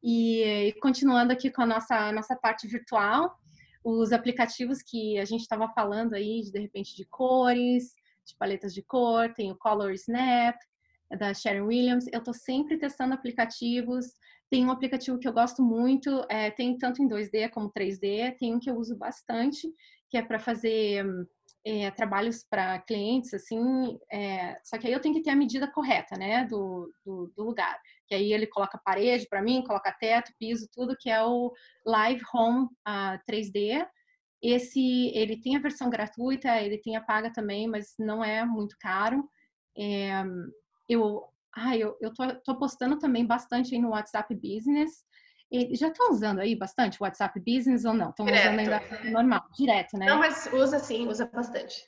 [0.04, 3.36] E, continuando aqui com a nossa, nossa parte virtual,
[3.84, 7.94] os aplicativos que a gente estava falando aí, de, de repente, de cores,
[8.26, 10.56] de paletas de cor, tem o Color Snap,
[11.18, 12.06] da Sharon Williams.
[12.12, 14.06] Eu estou sempre testando aplicativos.
[14.50, 18.56] Tem um aplicativo que eu gosto muito, é, tem tanto em 2D como 3D, tem
[18.56, 19.68] um que eu uso bastante,
[20.10, 21.06] que é para fazer
[21.66, 25.72] é, trabalhos para clientes, assim, é, só que aí eu tenho que ter a medida
[25.72, 27.80] correta, né, do, do, do lugar.
[28.08, 31.52] Que aí ele coloca parede para mim, coloca teto, piso, tudo, que é o
[31.86, 33.86] Live Home uh, ah, 3D.
[34.42, 38.78] Esse, ele tem a versão gratuita, ele tem a paga também, mas não é muito
[38.80, 39.28] caro.
[39.78, 40.24] É,
[40.88, 41.24] eu,
[41.56, 45.04] ah, eu, eu tô, tô postando também bastante aí no WhatsApp Business.
[45.52, 48.10] E já estão usando aí bastante o WhatsApp Business ou não?
[48.10, 48.82] Estão usando ainda
[49.12, 50.06] normal, direto, né?
[50.06, 51.88] Não, mas usa sim, usa bastante.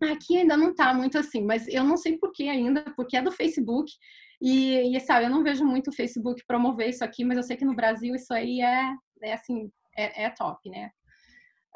[0.00, 3.22] Aqui ainda não tá muito assim, mas eu não sei por que ainda, porque é
[3.22, 3.92] do Facebook.
[4.40, 7.56] E, e sabe, eu não vejo muito o Facebook promover isso aqui, mas eu sei
[7.56, 10.90] que no Brasil isso aí é, é assim, é, é top, né?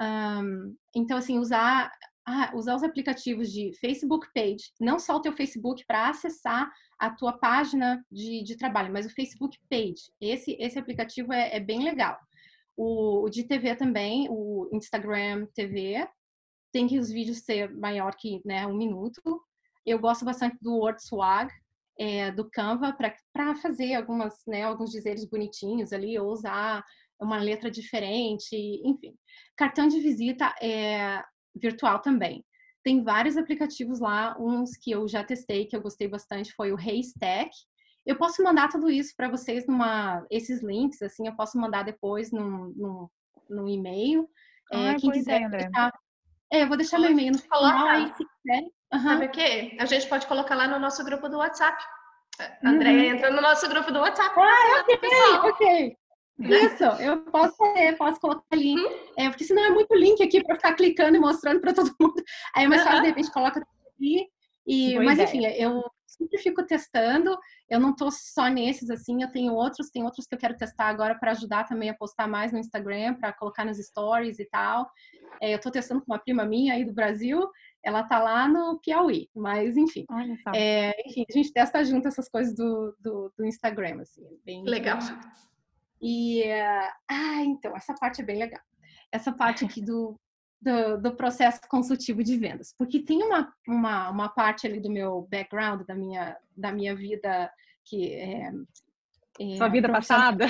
[0.01, 1.91] Um, então, assim, usar,
[2.27, 7.11] ah, usar os aplicativos de Facebook Page, não só o teu Facebook para acessar a
[7.11, 10.11] tua página de, de trabalho, mas o Facebook Page.
[10.21, 12.19] Esse, esse aplicativo é, é bem legal.
[12.77, 16.07] O, o, de TV também, o Instagram TV,
[16.73, 19.21] tem que os vídeos ser maior que né, um minuto.
[19.87, 21.53] Eu gosto bastante do WordSwag,
[21.99, 22.97] é, do Canva,
[23.33, 26.85] para fazer algumas, né, alguns dizeres bonitinhos ali, ou usar
[27.21, 29.17] uma letra diferente, enfim.
[29.57, 31.23] Cartão de visita é
[31.55, 32.45] virtual também.
[32.89, 36.79] Tem vários aplicativos lá, uns que eu já testei, que eu gostei bastante, foi o
[36.79, 37.51] Haystack.
[38.07, 42.33] Eu posso mandar tudo isso para vocês numa, esses links, assim, eu posso mandar depois
[42.33, 43.09] num, num,
[43.51, 44.27] num e-mail.
[44.73, 45.93] Ah, é, quem quiser ideia, deixar,
[46.51, 48.63] é, eu vou deixar meu e-mail no final aí, se quiser.
[48.95, 49.03] Uhum.
[49.03, 49.77] Sabe o quê?
[49.79, 51.77] A gente pode colocar lá no nosso grupo do WhatsApp.
[52.41, 53.17] A Andréia uhum.
[53.19, 54.35] entra no nosso grupo do WhatsApp.
[54.35, 55.97] Ah, ok, ok.
[56.39, 58.75] Isso, eu posso fazer, posso colocar ali.
[58.75, 58.99] Uhum.
[59.17, 62.23] É, porque senão é muito link aqui para ficar clicando e mostrando para todo mundo.
[62.55, 64.27] Aí é mais fácil, de repente, coloca aqui.
[64.67, 65.25] E, mas ideia.
[65.25, 67.37] enfim, eu sempre fico testando.
[67.69, 70.87] Eu não tô só nesses, assim, eu tenho outros, tem outros que eu quero testar
[70.87, 74.91] agora para ajudar também a postar mais no Instagram, para colocar nos stories e tal.
[75.41, 77.49] É, eu tô testando com uma prima minha aí do Brasil,
[77.83, 80.05] ela tá lá no Piauí, mas enfim.
[80.55, 84.99] É, enfim, a gente testa junto essas coisas do, do, do Instagram, assim, bem legal.
[86.01, 86.45] E,
[87.11, 88.63] ah, então, essa parte é bem legal.
[89.11, 90.19] Essa parte aqui do,
[90.61, 92.75] do, do, processo consultivo de vendas.
[92.77, 97.51] Porque tem uma, uma, uma parte ali do meu background, da minha, da minha vida
[97.85, 98.53] que é,
[99.41, 100.47] é Sua vida passada?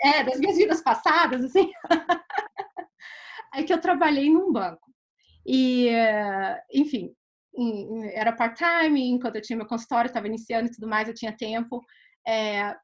[0.00, 1.70] É, das minhas vidas passadas, assim.
[3.54, 4.92] é que eu trabalhei num banco.
[5.44, 5.88] E,
[6.72, 7.12] enfim,
[8.12, 11.82] era part-time, enquanto eu tinha meu consultório, estava iniciando e tudo mais, eu tinha tempo.
[12.26, 12.76] É,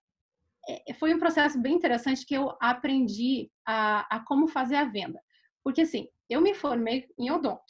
[0.98, 5.20] foi um processo bem interessante que eu aprendi a, a, como fazer a venda.
[5.64, 7.62] Porque, assim, eu me formei em odonto,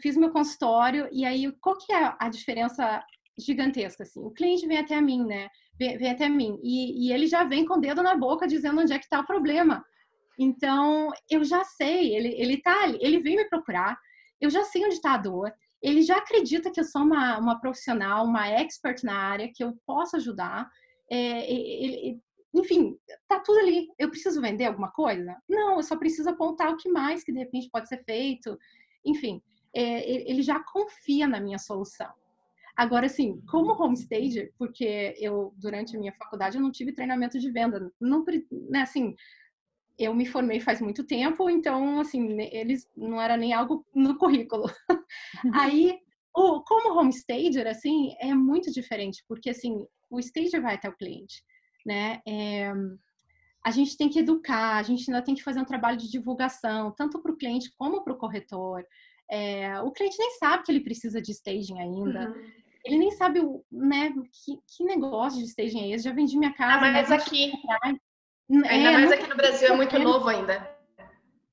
[0.00, 3.02] fiz meu consultório, e aí, qual que é a diferença
[3.38, 4.20] gigantesca, assim?
[4.20, 5.48] O cliente vem até mim, né?
[5.78, 6.58] vem, vem até mim.
[6.62, 9.20] E, e, ele já vem com o dedo na boca dizendo onde é que está
[9.20, 9.84] o problema.
[10.38, 13.96] Então, eu já sei, ele, ele tá ele vem me procurar,
[14.40, 17.60] eu já sei onde está a dor, ele já acredita que eu sou uma, uma
[17.60, 20.68] profissional, uma expert na área, que eu posso ajudar.
[21.10, 22.20] É, ele,
[22.54, 22.96] enfim,
[23.28, 23.88] tá tudo ali.
[23.98, 25.36] Eu preciso vender alguma coisa?
[25.48, 28.58] Não, eu só preciso apontar o que mais que de repente pode ser feito.
[29.04, 29.42] Enfim,
[29.74, 32.12] é, ele já confia na minha solução.
[32.76, 37.50] Agora, assim, como homestager, porque eu, durante a minha faculdade, eu não tive treinamento de
[37.50, 37.92] venda.
[38.00, 38.24] Não,
[38.68, 39.14] né, assim,
[39.98, 44.64] eu me formei faz muito tempo, então, assim, eles não era nem algo no currículo.
[45.54, 45.98] Aí,
[46.36, 51.42] o, como homestager, assim, é muito diferente, porque, assim, o stager vai até o cliente,
[51.84, 52.20] né?
[52.26, 52.72] É,
[53.64, 56.92] a gente tem que educar, a gente ainda tem que fazer um trabalho de divulgação,
[56.92, 58.84] tanto para o cliente como para o corretor.
[59.30, 62.30] É, o cliente nem sabe que ele precisa de staging ainda.
[62.30, 63.40] Uhum ele nem sabe,
[63.72, 66.04] né, que, que negócio de staging é esse.
[66.04, 66.86] Já vendi minha casa.
[66.86, 67.50] Ah, mas aqui.
[68.50, 70.70] Ainda é, mais aqui no Brasil é muito novo ainda.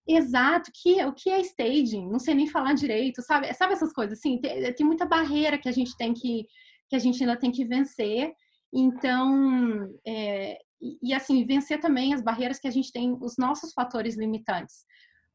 [0.05, 2.09] Exato, que, o que é staging?
[2.09, 3.53] Não sei nem falar direito, sabe?
[3.53, 4.41] Sabe essas coisas assim?
[4.41, 6.45] Tem, tem muita barreira que a gente tem que
[6.89, 8.33] que a gente ainda tem que vencer.
[8.73, 10.59] Então, é,
[11.01, 14.85] e, assim, vencer também as barreiras que a gente tem, os nossos fatores limitantes.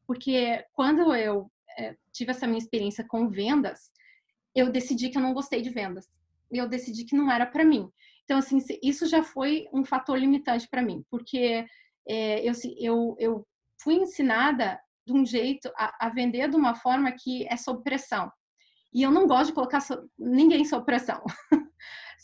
[0.05, 3.91] Porque quando eu é, tive essa minha experiência com vendas,
[4.55, 6.07] eu decidi que eu não gostei de vendas.
[6.51, 7.89] Eu decidi que não era para mim.
[8.23, 11.65] Então, assim, isso já foi um fator limitante para mim, porque
[12.07, 13.47] é, eu, eu, eu
[13.81, 18.29] fui ensinada de um jeito a, a, vender de uma forma que é sob pressão.
[18.93, 21.23] E eu não gosto de colocar so, ninguém sob pressão.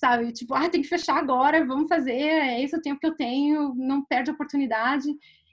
[0.04, 0.34] Sabe?
[0.34, 3.74] Tipo, ah, tem que fechar agora, vamos fazer, é esse o tempo que eu tenho,
[3.74, 5.08] não perde a oportunidade.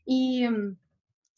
[0.09, 0.43] E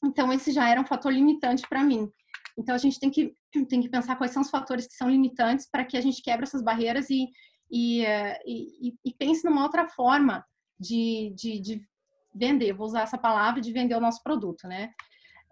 [0.03, 2.11] então esse já era um fator limitante para mim.
[2.59, 3.35] Então a gente tem que
[3.68, 6.44] tem que pensar quais são os fatores que são limitantes para que a gente quebre
[6.44, 7.29] essas barreiras e,
[7.70, 8.03] e,
[8.46, 10.42] e, e pense numa outra forma
[10.81, 11.87] de, de, de,
[12.35, 12.72] vender.
[12.72, 14.90] Vou usar essa palavra de vender o nosso produto, né?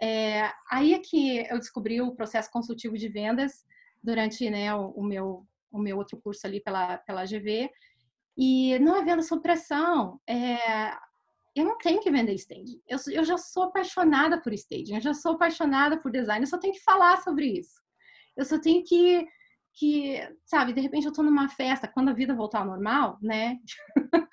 [0.00, 3.66] É, aí é que eu descobri o processo consultivo de vendas
[4.02, 7.70] durante né, o, o meu o meu outro curso ali pela pela GV
[8.37, 10.18] e não é venda sob pressão.
[10.26, 10.90] É,
[11.54, 12.80] eu não tenho que vender staging.
[12.88, 16.59] Eu, eu já sou apaixonada por staging, eu já sou apaixonada por design, eu só
[16.59, 17.80] tenho que falar sobre isso.
[18.37, 19.26] Eu só tenho que,
[19.74, 23.59] que sabe, de repente eu tô numa festa, quando a vida voltar ao normal, né?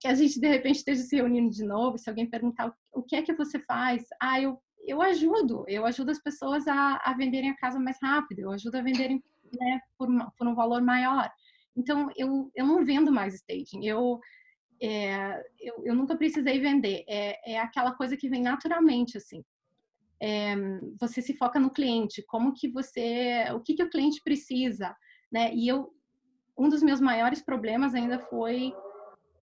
[0.00, 3.16] que a gente de repente esteja se reunindo de novo, se alguém perguntar o que
[3.16, 7.50] é que você faz, ah, eu, eu ajudo, eu ajudo as pessoas a, a venderem
[7.50, 9.22] a casa mais rápido, eu ajudo a venderem
[9.58, 11.30] né, por, por um valor maior.
[11.76, 14.20] Então, eu, eu não vendo mais staging, eu
[14.82, 17.04] é, eu, eu, nunca precisei vender.
[17.08, 19.42] É, é, aquela coisa que vem naturalmente, assim.
[20.20, 20.54] É,
[21.00, 24.94] você se foca no cliente, como que você, o que que o cliente precisa,
[25.32, 25.54] né?
[25.54, 25.92] E eu,
[26.56, 28.72] um dos meus maiores problemas ainda foi,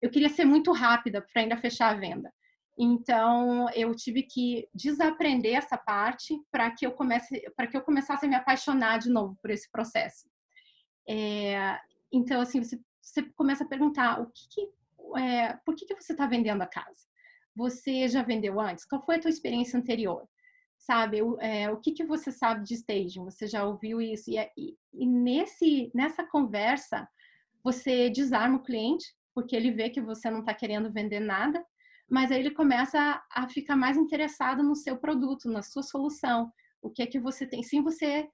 [0.01, 2.31] eu queria ser muito rápida para ainda fechar a venda.
[2.77, 8.25] Então eu tive que desaprender essa parte para que eu comece, para que eu começasse
[8.25, 10.29] a me apaixonar de novo por esse processo.
[11.07, 11.79] É,
[12.11, 14.69] então assim você, você começa a perguntar o que, que
[15.17, 17.05] é, por que, que você está vendendo a casa?
[17.55, 18.85] Você já vendeu antes?
[18.85, 20.27] Qual foi a tua experiência anterior?
[20.77, 23.23] Sabe, é, o que, que você sabe de staging?
[23.23, 24.29] Você já ouviu isso?
[24.29, 27.07] E, é, e, e nesse, nessa conversa,
[27.63, 31.65] você desarma o cliente, porque ele vê que você não está querendo vender nada,
[32.09, 36.51] mas aí ele começa a, ficar mais interessado no seu produto, na sua solução.
[36.81, 37.63] O que é que você tem?
[37.63, 38.29] Sim, você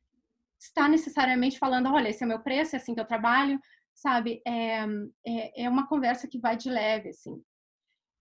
[0.59, 3.59] está necessariamente falando, olha, esse é o meu preço, é assim que eu trabalho,
[3.93, 4.41] sabe?
[4.45, 4.85] É,
[5.25, 7.41] é, é uma conversa que vai de leve, assim.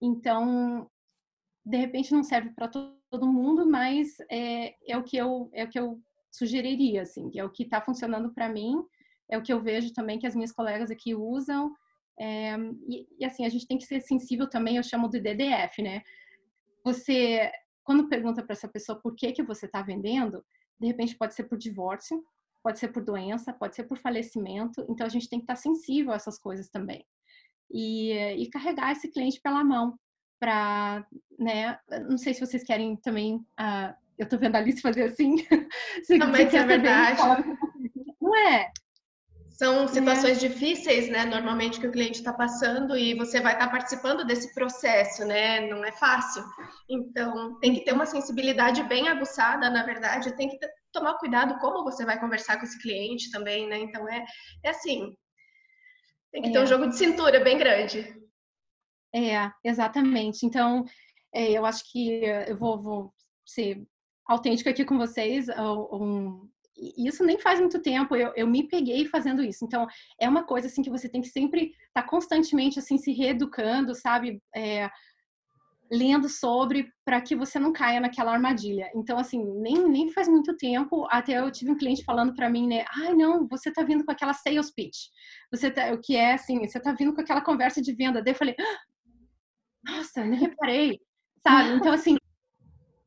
[0.01, 0.89] Então,
[1.65, 5.69] de repente não serve para todo mundo, mas é, é o que eu é o
[5.69, 8.81] que eu sugeriria, assim, é o que está funcionando para mim,
[9.29, 11.73] é o que eu vejo também que as minhas colegas aqui usam.
[12.19, 12.55] É,
[12.87, 16.01] e, e, assim, a gente tem que ser sensível também, eu chamo de DDF, né?
[16.83, 17.51] Você,
[17.83, 20.43] quando pergunta para essa pessoa por que, que você está vendendo,
[20.79, 22.23] de repente pode ser por divórcio,
[22.63, 24.85] pode ser por doença, pode ser por falecimento.
[24.89, 27.05] Então a gente tem que estar sensível a essas coisas também.
[27.71, 29.97] E, e carregar esse cliente pela mão
[30.39, 31.05] para,
[31.37, 31.79] né?
[32.09, 33.35] Não sei se vocês querem também.
[33.35, 35.37] Uh, eu tô vendo a Alice fazer assim.
[36.03, 37.21] se também é verdade.
[38.19, 38.71] Não é?
[39.61, 40.47] São situações é.
[40.47, 41.23] difíceis, né?
[41.23, 45.69] Normalmente que o cliente está passando e você vai estar tá participando desse processo, né?
[45.69, 46.43] Não é fácil.
[46.89, 50.57] Então, tem que ter uma sensibilidade bem aguçada, na verdade, tem que
[50.91, 53.77] tomar cuidado como você vai conversar com esse cliente também, né?
[53.77, 54.25] Então é,
[54.63, 55.15] é assim,
[56.31, 56.51] tem que é.
[56.53, 58.19] ter um jogo de cintura bem grande.
[59.13, 60.43] É, exatamente.
[60.43, 60.83] Então,
[61.31, 63.13] é, eu acho que eu vou, vou
[63.45, 63.85] ser
[64.25, 65.49] autêntica aqui com vocês.
[65.49, 66.49] Um,
[66.97, 69.63] isso nem faz muito tempo, eu, eu me peguei fazendo isso.
[69.63, 69.87] Então,
[70.19, 73.93] é uma coisa assim que você tem que sempre estar tá constantemente assim se reeducando,
[73.93, 74.41] sabe?
[74.55, 74.89] É,
[75.91, 78.89] lendo sobre para que você não caia naquela armadilha.
[78.95, 82.65] Então, assim, nem, nem faz muito tempo, até eu tive um cliente falando para mim,
[82.65, 82.85] né?
[82.95, 85.09] Ai, não, você tá vindo com aquela sales pitch.
[85.51, 88.23] Você tá, o que é assim, você tá vindo com aquela conversa de venda.
[88.23, 90.97] Daí eu falei, ah, nossa, nem reparei,
[91.43, 91.73] sabe?
[91.73, 92.15] Então, assim,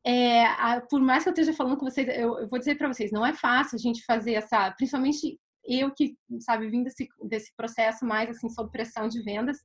[0.05, 2.87] é, a, por mais que eu esteja falando com vocês, eu, eu vou dizer para
[2.87, 7.51] vocês, não é fácil a gente fazer essa, principalmente eu que, sabe, vim desse, desse
[7.55, 9.57] processo mais, assim, sob pressão de vendas,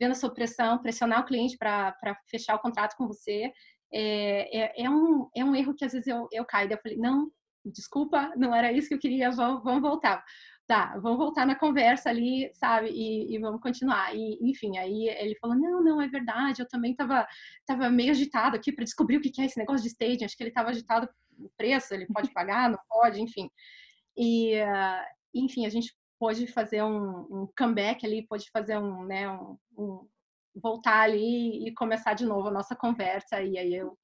[0.00, 1.94] vendo sua pressão, pressionar o cliente para
[2.30, 3.52] fechar o contrato com você,
[3.92, 6.68] é, é, é, um, é um erro que às vezes eu, eu caio.
[6.68, 7.30] Daí eu falei, não,
[7.64, 10.24] desculpa, não era isso que eu queria, vamos, vamos voltar.
[10.70, 12.90] Tá, vamos voltar na conversa ali, sabe?
[12.90, 14.14] E, e, vamos continuar.
[14.14, 17.26] E, enfim, aí ele falou: não, não, é verdade, eu também tava,
[17.66, 20.24] tava meio agitado aqui para descobrir o que é esse negócio de staging.
[20.24, 21.08] Acho que ele tava agitado
[21.40, 23.50] o preço, ele pode pagar, não pode, enfim.
[24.16, 25.04] E, uh,
[25.34, 30.08] enfim, a gente pôde fazer um, um comeback ali, pôde fazer um, né, um, um,
[30.54, 33.42] voltar ali e começar de novo a nossa conversa.
[33.42, 33.98] E aí eu,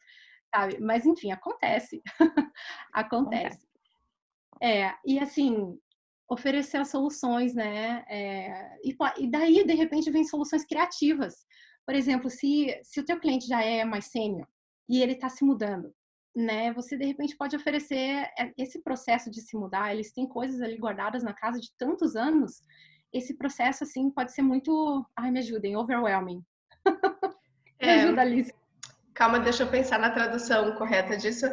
[0.52, 0.80] sabe?
[0.80, 2.02] Mas enfim, acontece,
[2.92, 3.64] acontece.
[4.60, 5.78] É, e assim,
[6.28, 8.04] oferecer as soluções, né?
[8.08, 11.46] É, e, e daí, de repente, vem soluções criativas.
[11.86, 14.46] Por exemplo, se, se o teu cliente já é mais sênior
[14.88, 15.94] e ele está se mudando,
[16.34, 16.72] né?
[16.72, 19.92] Você de repente pode oferecer esse processo de se mudar.
[19.92, 22.62] Eles têm coisas ali guardadas na casa de tantos anos.
[23.12, 26.42] Esse processo assim pode ser muito, ai me ajudem, overwhelming.
[27.80, 28.52] me é, ajuda, Alice.
[29.14, 31.46] Calma, deixa eu pensar na tradução correta disso.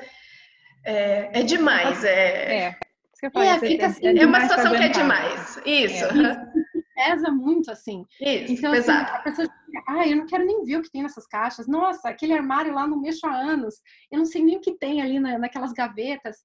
[0.84, 2.68] É, é demais, é.
[2.68, 2.80] é.
[3.36, 5.62] É, fica assim, é, é uma situação que é demais.
[5.66, 6.06] Isso.
[6.06, 8.06] É pesa muito, assim.
[8.20, 11.04] Isso, então, assim, a pessoa diz, ah, eu não quero nem ver o que tem
[11.04, 11.68] nessas caixas.
[11.68, 13.76] Nossa, aquele armário lá não mexo há anos.
[14.12, 16.38] Eu não sei nem o que tem ali na, naquelas gavetas.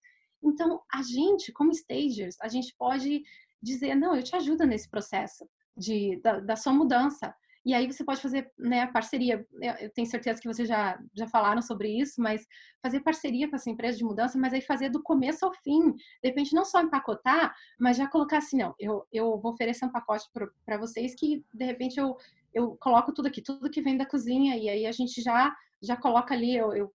[0.43, 3.23] Então, a gente, como stagers, a gente pode
[3.63, 7.35] dizer, não, eu te ajudo nesse processo de, da, da sua mudança.
[7.69, 9.47] E aí você pode fazer né, parceria.
[9.79, 12.47] Eu tenho certeza que vocês já, já falaram sobre isso, mas
[12.83, 15.93] fazer parceria com essa empresa de mudança, mas aí fazer do começo ao fim.
[15.93, 19.93] De repente, não só empacotar, mas já colocar assim, não, eu, eu vou oferecer um
[19.93, 20.25] pacote
[20.65, 22.17] para vocês que, de repente, eu,
[22.55, 25.95] eu coloco tudo aqui, tudo que vem da cozinha, e aí a gente já, já
[25.95, 26.91] coloca ali, eu, eu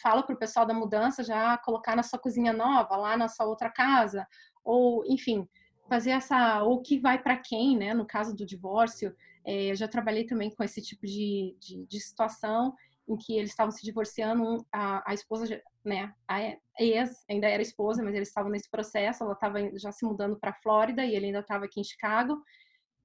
[0.00, 3.46] falo para o pessoal da mudança já colocar na sua cozinha nova, lá na sua
[3.46, 4.24] outra casa,
[4.64, 5.48] ou, enfim,
[5.88, 9.12] fazer essa, ou que vai para quem, né, no caso do divórcio,
[9.44, 12.74] é, eu já trabalhei também com esse tipo de, de, de situação
[13.08, 18.02] em que eles estavam se divorciando, a, a esposa, né, a ex ainda era esposa,
[18.02, 21.26] mas eles estavam nesse processo, ela estava já se mudando para a Flórida e ele
[21.26, 22.40] ainda estava aqui em Chicago.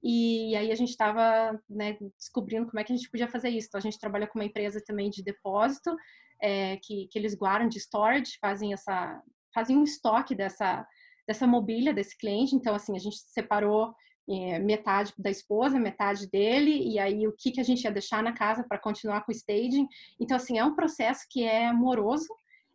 [0.02, 3.66] E aí a gente estava né, descobrindo como é que a gente podia fazer isso.
[3.66, 5.94] Então, a gente trabalha com uma empresa também de depósito,
[6.40, 9.20] é, que, que eles guardam de storage, fazem essa
[9.52, 10.86] fazem um estoque dessa
[11.26, 12.54] dessa mobília desse cliente.
[12.54, 13.92] Então, assim, a gente separou
[14.28, 18.22] é, metade da esposa, metade dele, e aí o que, que a gente ia deixar
[18.22, 19.88] na casa para continuar com o staging.
[20.20, 22.28] Então, assim, é um processo que é moroso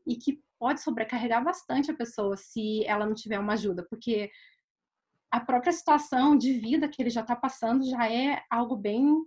[0.06, 4.32] e que pode sobrecarregar bastante a pessoa se ela não tiver uma ajuda, porque
[5.30, 9.26] a própria situação de vida que ele já está passando já é algo bem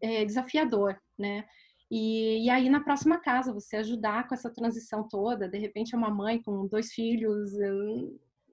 [0.00, 1.44] é, desafiador, né?
[1.90, 5.98] E, e, aí na próxima casa você ajudar com essa transição toda, de repente é
[5.98, 7.52] uma mãe com dois filhos,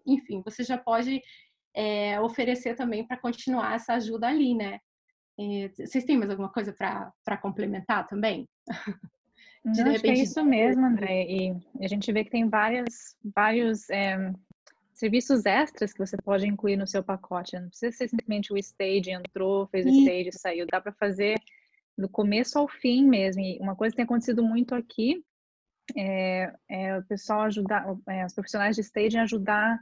[0.06, 1.22] enfim, você já pode
[1.76, 4.80] é, oferecer também para continuar essa ajuda ali, né?
[5.38, 8.48] E, vocês têm mais alguma coisa para complementar também?
[9.66, 10.20] De Não, repente...
[10.20, 11.26] é isso mesmo, André.
[11.28, 14.32] E a gente vê que tem várias, vários é,
[14.94, 17.60] serviços extras que você pode incluir no seu pacote.
[17.60, 20.68] Não precisa ser simplesmente o stage, entrou, fez o stage, saiu.
[20.68, 21.36] Dá para fazer
[21.98, 23.42] do começo ao fim mesmo.
[23.42, 25.24] E uma coisa que tem acontecido muito aqui
[25.98, 29.80] é, é o pessoal ajudar, é, os profissionais de staging ajudar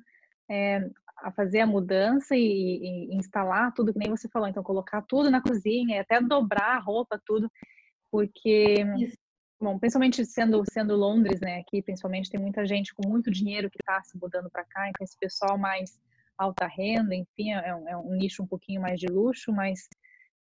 [0.49, 0.89] é,
[1.23, 5.31] a fazer a mudança e, e, instalar tudo que nem você falou, então colocar tudo
[5.31, 7.49] na cozinha, até dobrar a roupa, tudo,
[8.11, 9.17] porque Isso.
[9.59, 13.77] bom, principalmente sendo sendo Londres, né, aqui principalmente tem muita gente com muito dinheiro que
[13.81, 15.97] está se mudando para cá, então esse pessoal mais
[16.37, 19.87] alta renda, enfim, é um, é um, nicho um pouquinho mais de luxo, mas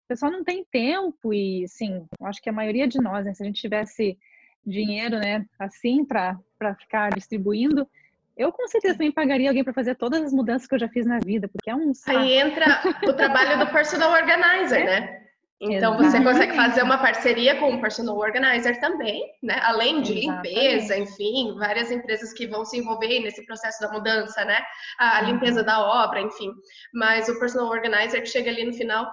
[0.06, 3.44] o pessoal não tem tempo e, sim, acho que a maioria de nós, né, se
[3.44, 4.18] a gente tivesse
[4.66, 7.88] dinheiro, né, assim para para ficar distribuindo
[8.36, 11.06] eu com certeza também pagaria alguém para fazer todas as mudanças que eu já fiz
[11.06, 12.18] na vida, porque é um saco.
[12.18, 15.22] Aí entra o trabalho do personal organizer, né?
[15.64, 16.12] Então Exatamente.
[16.12, 19.60] você consegue fazer uma parceria com um personal organizer também, né?
[19.62, 20.50] Além de Exatamente.
[20.50, 24.60] limpeza, enfim, várias empresas que vão se envolver nesse processo da mudança, né?
[24.98, 25.66] A limpeza uhum.
[25.66, 26.52] da obra, enfim.
[26.92, 29.08] Mas o personal organizer que chega ali no final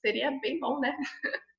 [0.00, 0.94] seria bem bom, né?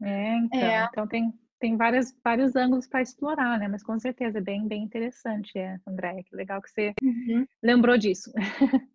[0.01, 0.87] É, então, é.
[0.89, 3.67] então tem tem várias, vários ângulos para explorar, né?
[3.67, 6.23] Mas com certeza é bem, bem interessante, é, André.
[6.23, 7.45] Que legal que você uhum.
[7.63, 8.33] lembrou disso.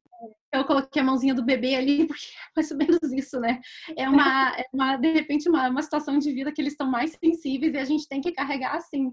[0.52, 3.60] Eu coloquei a mãozinha do bebê ali, porque é mais ou menos isso, né?
[3.96, 7.16] É uma, é uma de repente, uma, uma situação de vida que eles estão mais
[7.22, 9.12] sensíveis e a gente tem que carregar assim,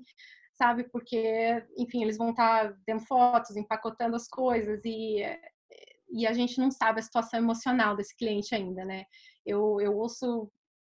[0.53, 0.85] sabe?
[0.85, 5.21] Porque, enfim, eles vão estar tá vendo fotos, empacotando as coisas e,
[6.11, 9.03] e a gente não sabe a situação emocional desse cliente ainda, né?
[9.45, 10.49] Eu, eu ouço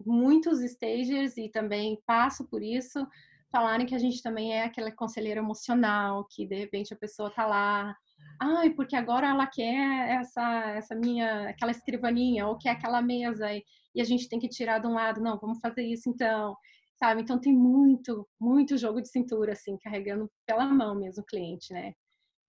[0.05, 3.05] muitos stagers e também passo por isso
[3.51, 7.45] falarem que a gente também é aquela conselheira emocional, que de repente a pessoa tá
[7.45, 7.95] lá,
[8.39, 13.63] ai, porque agora ela quer essa essa minha aquela escrivaninha ou quer aquela mesa e,
[13.95, 16.55] e a gente tem que tirar de um lado, não, vamos fazer isso então
[16.99, 17.21] sabe?
[17.21, 21.93] Então tem muito, muito jogo de cintura, assim, carregando pela mão mesmo o cliente, né?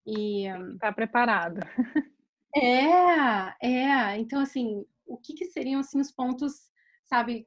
[0.05, 0.45] E
[0.79, 1.61] tá preparado.
[2.53, 4.17] É, é.
[4.17, 6.69] Então assim, o que, que seriam assim os pontos,
[7.11, 7.45] sabe,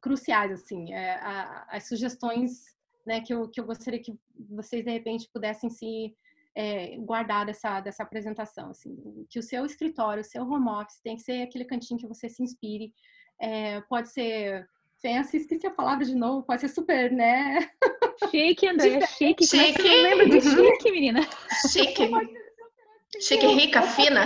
[0.00, 2.74] cruciais assim, é, a, as sugestões,
[3.06, 6.16] né, que eu, que eu gostaria que vocês de repente pudessem se
[6.54, 8.96] é, guardar dessa, dessa apresentação, assim,
[9.28, 12.30] que o seu escritório, o seu home office tem que ser aquele cantinho que você
[12.30, 12.94] se inspire,
[13.38, 14.66] é, pode ser
[15.02, 17.58] fancy, esqueci a palavra de novo, pode ser super, né?
[18.30, 19.44] Chique, André, chique.
[19.44, 19.82] Chique.
[19.82, 21.20] Como é lembra de chique, menina?
[21.70, 22.10] Chique.
[23.20, 24.24] Chique, rica, fina.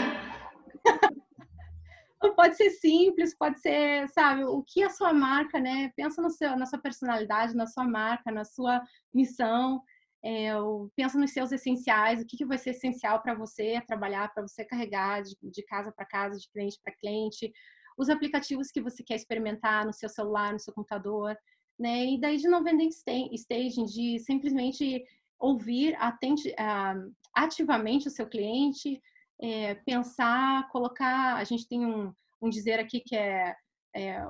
[2.34, 5.92] Pode ser simples, pode ser, sabe, o que a sua marca, né?
[5.96, 8.82] Pensa no seu, na sua personalidade, na sua marca, na sua
[9.14, 9.82] missão.
[10.24, 10.50] É,
[10.96, 14.64] pensa nos seus essenciais, o que, que vai ser essencial para você trabalhar, para você
[14.64, 17.52] carregar de, de casa para casa, de cliente para cliente,
[17.96, 21.36] os aplicativos que você quer experimentar no seu celular, no seu computador,
[21.78, 22.06] né?
[22.06, 25.04] E daí de não vender staging, de simplesmente
[25.38, 29.00] ouvir atente, uh, ativamente o seu cliente,
[29.40, 31.36] é, pensar, colocar.
[31.36, 33.54] A gente tem um, um dizer aqui que é,
[33.94, 34.24] é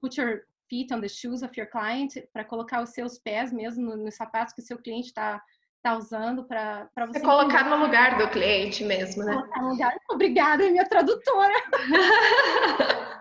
[0.00, 3.96] put your feet on the shoes of your client, para colocar os seus pés mesmo
[3.96, 5.42] nos sapatos que o seu cliente está
[5.82, 7.18] tá usando para você.
[7.18, 9.32] É colocar no lugar do cliente mesmo, né?
[9.32, 9.96] Colocar no lugar.
[10.10, 11.54] Obrigada, é minha tradutora.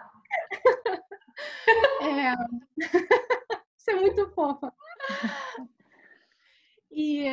[2.02, 2.34] é...
[3.78, 4.74] Você é muito fofa.
[6.92, 7.26] E,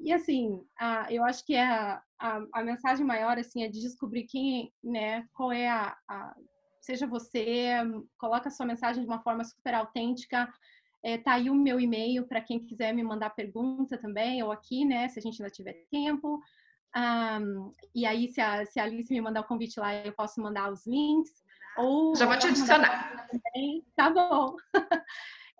[0.00, 4.24] e assim, a, eu acho que a, a, a, mensagem maior assim é de descobrir
[4.24, 6.34] quem, né, qual é a, a
[6.80, 7.76] seja você,
[8.18, 10.52] coloca a sua mensagem de uma forma super autêntica,
[11.02, 14.84] é, tá aí o meu e-mail para quem quiser me mandar pergunta também, ou aqui,
[14.84, 16.40] né, se a gente ainda tiver tempo.
[16.96, 20.40] Um, e aí, se a, se a Alice me mandar o convite lá, eu posso
[20.40, 21.42] mandar os links.
[21.76, 23.28] Ou Já vou te adicionar.
[23.96, 24.56] Tá bom.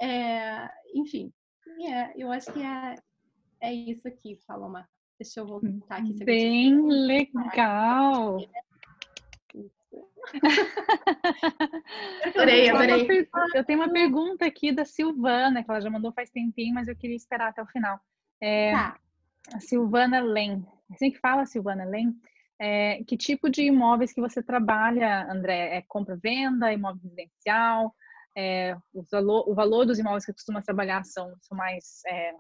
[0.00, 1.32] é, enfim,
[1.80, 2.94] é, eu acho que é,
[3.64, 4.88] é isso aqui, Paloma.
[5.18, 6.24] Deixa eu voltar aqui.
[6.24, 8.38] Bem legal.
[12.24, 13.28] adorei, adorei.
[13.54, 16.96] Eu tenho uma pergunta aqui da Silvana, que ela já mandou faz tempinho, mas eu
[16.96, 17.98] queria esperar até o final.
[18.40, 18.98] É, tá.
[19.54, 20.66] A Silvana Len.
[20.90, 22.14] Assim que fala, Silvana Len.
[22.58, 25.76] É, que tipo de imóveis que você trabalha, André?
[25.76, 27.94] É compra-venda, imóvel residencial?
[28.36, 32.34] É, o, valor, o valor dos imóveis que costuma trabalhar são, são mais é,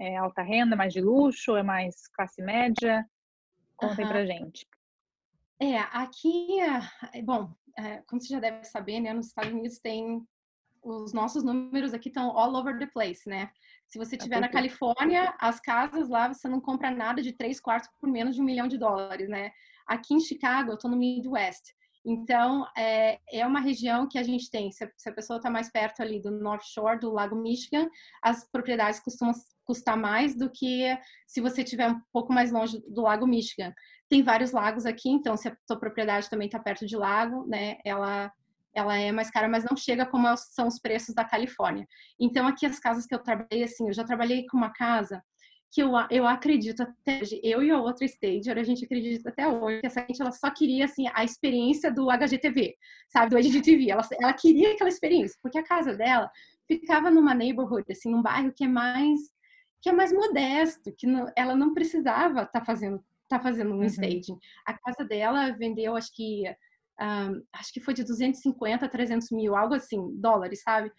[0.00, 3.06] é, alta renda, mais de luxo, é mais classe média?
[3.76, 4.10] Contem uhum.
[4.10, 4.66] pra gente.
[5.60, 6.58] É, aqui,
[7.12, 10.26] é, bom, é, como você já deve saber, né, nos Estados Unidos tem
[10.82, 13.50] os nossos números aqui estão all over the place, né?
[13.86, 17.60] Se você estiver tá na Califórnia, as casas lá você não compra nada de três
[17.60, 19.52] quartos por menos de um milhão de dólares, né?
[19.86, 21.74] Aqui em Chicago, eu estou no Midwest.
[22.04, 24.72] Então, é, é uma região que a gente tem.
[24.72, 27.88] Se a, se a pessoa está mais perto ali do North Shore, do Lago Michigan,
[28.22, 29.34] as propriedades costumam
[29.64, 33.72] custar mais do que se você estiver um pouco mais longe do Lago Michigan.
[34.08, 37.78] Tem vários lagos aqui, então se a sua propriedade também está perto de lago, né,
[37.84, 38.32] ela
[38.72, 41.86] ela é mais cara, mas não chega como é são os preços da Califórnia.
[42.20, 45.22] Então aqui as casas que eu trabalhei, assim, eu já trabalhei com uma casa
[45.70, 49.46] que eu, eu acredito até hoje, eu e a outra stager, a gente acredita até
[49.46, 52.74] hoje que essa gente ela só queria assim a experiência do HGTV,
[53.08, 53.90] sabe, do HGTV.
[53.90, 56.30] Ela, ela queria aquela experiência, porque a casa dela
[56.66, 59.20] ficava numa neighborhood, assim, num bairro que é mais
[59.82, 63.78] que é mais modesto, que não, ela não precisava estar tá fazendo tá fazendo um
[63.78, 63.84] uhum.
[63.84, 64.36] staging.
[64.66, 66.42] A casa dela vendeu, acho que
[67.00, 70.90] um, acho que foi de 250 a 300 mil, algo assim, dólares, sabe?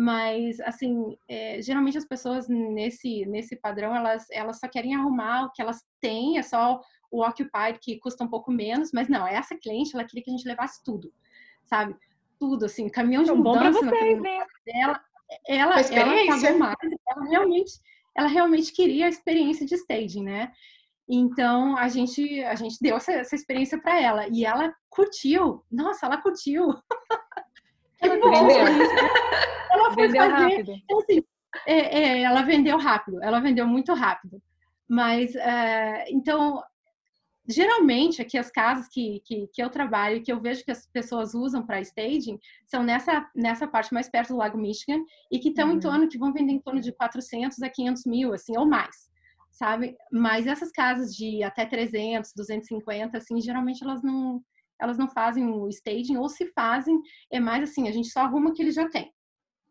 [0.00, 5.50] Mas, assim, é, geralmente as pessoas nesse, nesse padrão, elas, elas só querem arrumar o
[5.50, 6.80] que elas têm, é só
[7.10, 10.36] o Occupied que custa um pouco menos, mas não, essa cliente, ela queria que a
[10.36, 11.12] gente levasse tudo,
[11.64, 11.96] sabe?
[12.38, 14.46] Tudo, assim, caminhão de mudança na vocês, né?
[14.68, 15.00] Ela,
[15.48, 16.78] ela pagou mais,
[17.08, 17.72] ela realmente,
[18.16, 20.52] ela realmente queria a experiência de staging, né?
[21.08, 25.64] Então a gente a gente deu essa, essa experiência para ela e ela curtiu.
[25.72, 26.68] Nossa, ela curtiu.
[28.00, 29.57] ela Vendeu.
[29.78, 30.42] Ela foi Vendeu fazer.
[30.44, 30.72] Rápido.
[30.72, 31.22] Então, assim,
[31.66, 34.40] é, é, ela vendeu rápido, ela vendeu muito rápido.
[34.88, 36.62] Mas, uh, então,
[37.48, 41.34] geralmente, aqui as casas que, que, que eu trabalho, que eu vejo que as pessoas
[41.34, 45.02] usam para staging, são nessa, nessa parte mais perto do Lago Michigan
[45.32, 45.76] e que estão uhum.
[45.76, 49.08] em torno, que vão vender em torno de 400 a 500 mil, assim, ou mais,
[49.50, 49.96] sabe?
[50.12, 54.42] Mas essas casas de até 300, 250, assim, geralmente elas não,
[54.80, 57.00] elas não fazem o staging, ou se fazem,
[57.32, 59.10] é mais assim, a gente só arruma o que ele já tem,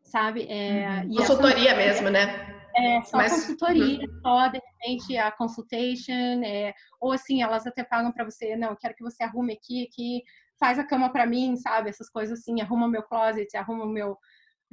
[0.08, 0.48] sabe?
[0.50, 1.16] É, uhum.
[1.16, 1.78] Consultoria essa...
[1.78, 2.56] mesmo, né?
[2.76, 3.34] É, só Mas...
[3.34, 4.22] consultoria, uhum.
[4.22, 8.78] só de repente a consultation, é, ou assim, elas até pagam para você, não, eu
[8.78, 10.24] quero que você arrume aqui, aqui,
[10.60, 11.90] faz a cama para mim, sabe?
[11.90, 14.18] Essas coisas assim, arruma o meu closet, arruma o meu,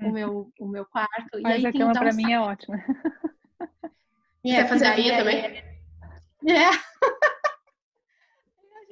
[0.00, 0.12] o uhum.
[0.12, 1.40] meu, o meu quarto.
[1.42, 2.76] Faz e aí a cama para mim é ótimo.
[4.46, 5.38] É, Quer fazer a minha também?
[5.38, 5.78] É.
[6.52, 6.68] é.
[6.68, 6.72] a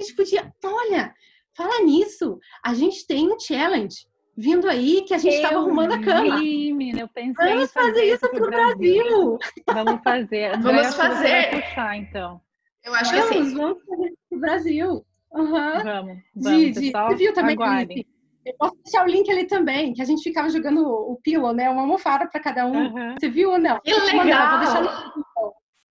[0.00, 1.14] gente podia, olha,
[1.54, 6.00] fala nisso, a gente tem um challenge vindo aí que a gente estava arrumando a
[6.00, 6.38] cama.
[6.38, 9.04] Menina, eu pensei Vamos fazer, fazer isso para o Brasil.
[9.04, 9.38] Brasil.
[9.66, 10.58] Vamos fazer.
[10.60, 11.50] Vamos fazer.
[11.50, 12.40] puxar, então.
[12.84, 13.54] Eu acho vamos, que sim.
[13.54, 15.06] Vamos fazer isso para o Brasil.
[15.32, 15.50] Uhum.
[15.50, 17.10] Vamos, vamos, pessoal.
[17.10, 17.54] Você viu também?
[17.54, 18.06] Aguardem.
[18.44, 21.70] Eu posso deixar o link ali também, que a gente ficava jogando o pillow, né?
[21.70, 22.88] Uma almofada para cada um.
[22.88, 23.14] Uhum.
[23.18, 23.80] Você viu ou não?
[23.80, 24.50] Que legal!
[24.50, 25.22] Vou deixar no...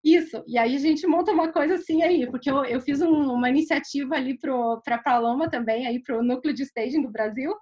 [0.04, 3.32] Isso, e aí a gente monta uma coisa assim aí, porque eu, eu fiz um,
[3.32, 7.54] uma iniciativa ali para a Paloma também, aí para o núcleo de staging do Brasil,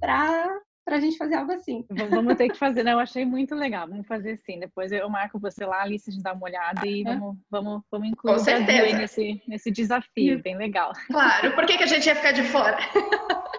[0.00, 1.84] para para a gente fazer algo assim.
[2.10, 2.92] Vamos ter que fazer, né?
[2.92, 3.88] Eu achei muito legal.
[3.88, 4.60] Vamos fazer sim.
[4.60, 8.34] Depois eu marco você lá, Alice, de dar uma olhada e vamos, vamos, vamos incluir
[8.34, 8.96] Com certeza.
[8.96, 10.92] nesse, nesse desafio, bem legal.
[11.08, 12.78] Claro, por que, que a gente ia ficar de fora?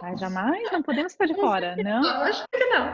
[0.02, 2.08] Ah, jamais, não podemos ficar de fora, não?
[2.22, 2.94] Acho que não.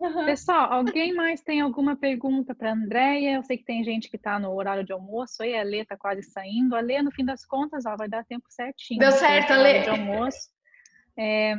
[0.00, 0.24] Uhum.
[0.24, 3.36] Pessoal, alguém mais tem alguma pergunta para a Andrea?
[3.36, 5.96] Eu sei que tem gente que está no horário de almoço, aí a Lê está
[5.96, 6.74] quase saindo.
[6.74, 8.98] A Lê, no fim das contas, ó, vai dar tempo certinho.
[8.98, 9.82] Deu certo, Lê.
[9.82, 10.48] De almoço.
[11.16, 11.56] É,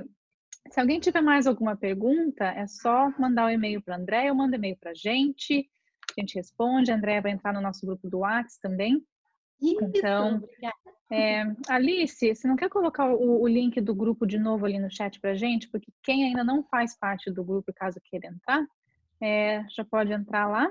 [0.70, 4.32] se alguém tiver mais alguma pergunta, é só mandar o um e-mail para a André
[4.32, 5.70] ou manda e-mail para a gente.
[6.18, 6.92] A gente responde.
[6.92, 9.04] A André vai entrar no nosso grupo do WhatsApp também.
[9.62, 10.44] Isso, então,
[11.12, 14.92] é, Alice, você não quer colocar o, o, link do grupo de novo ali no
[14.92, 15.70] chat para a gente?
[15.70, 18.66] Porque quem ainda não faz parte do grupo, caso queira entrar,
[19.22, 20.70] é, já pode entrar lá.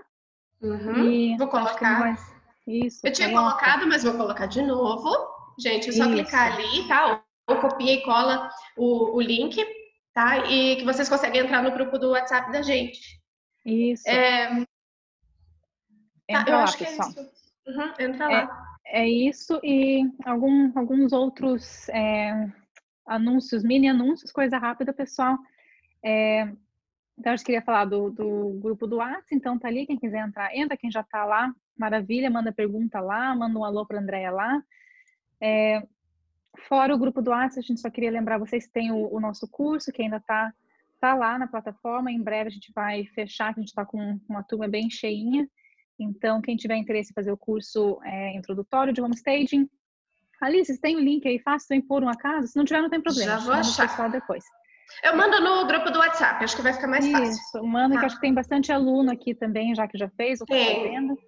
[0.61, 2.18] Uhum, vou colocar.
[2.66, 3.57] Isso, Eu tinha coloca.
[3.57, 5.11] colocado, mas vou colocar de novo.
[5.59, 6.12] Gente, é só Isso.
[6.12, 7.22] clicar ali, tá?
[7.49, 9.57] Ou copia e cola o, o link
[10.12, 10.38] tá?
[10.46, 13.20] E que vocês conseguem entrar no grupo do WhatsApp da gente.
[13.64, 14.08] Isso.
[14.08, 14.64] É...
[16.28, 17.12] Entra tá, lá, é pessoal.
[17.66, 18.76] É uhum, entra lá.
[18.86, 22.48] É, é, isso e algum, alguns outros é,
[23.06, 25.36] anúncios, mini anúncios, coisa rápida, pessoal.
[26.04, 26.52] É,
[27.18, 30.54] então, eu queria falar do, do grupo do WhatsApp, então tá ali, quem quiser entrar,
[30.56, 34.62] entra, quem já tá lá, maravilha, manda pergunta lá, manda um alô para Andréia lá.
[35.40, 35.82] É,
[36.68, 39.20] Fora o grupo do WhatsApp, a gente só queria lembrar vocês que tem o, o
[39.20, 40.53] nosso curso, que ainda está
[41.00, 42.11] tá lá na plataforma.
[42.11, 45.48] Em breve a gente vai fechar, que a gente está com uma turma bem cheinha.
[45.98, 49.68] Então, quem tiver interesse em fazer o curso é, introdutório de homestaging,
[50.40, 52.48] Alice, tem o um link aí fácil para impor um acaso?
[52.48, 53.32] Se não tiver, não tem problema.
[53.32, 53.88] Já vou achar.
[53.88, 54.44] Só depois.
[55.03, 57.32] Eu mando no grupo do WhatsApp, acho que vai ficar mais Isso, fácil.
[57.32, 60.44] Isso, manda, que acho que tem bastante aluno aqui também, já que já fez, ou
[60.44, 61.18] está fazendo.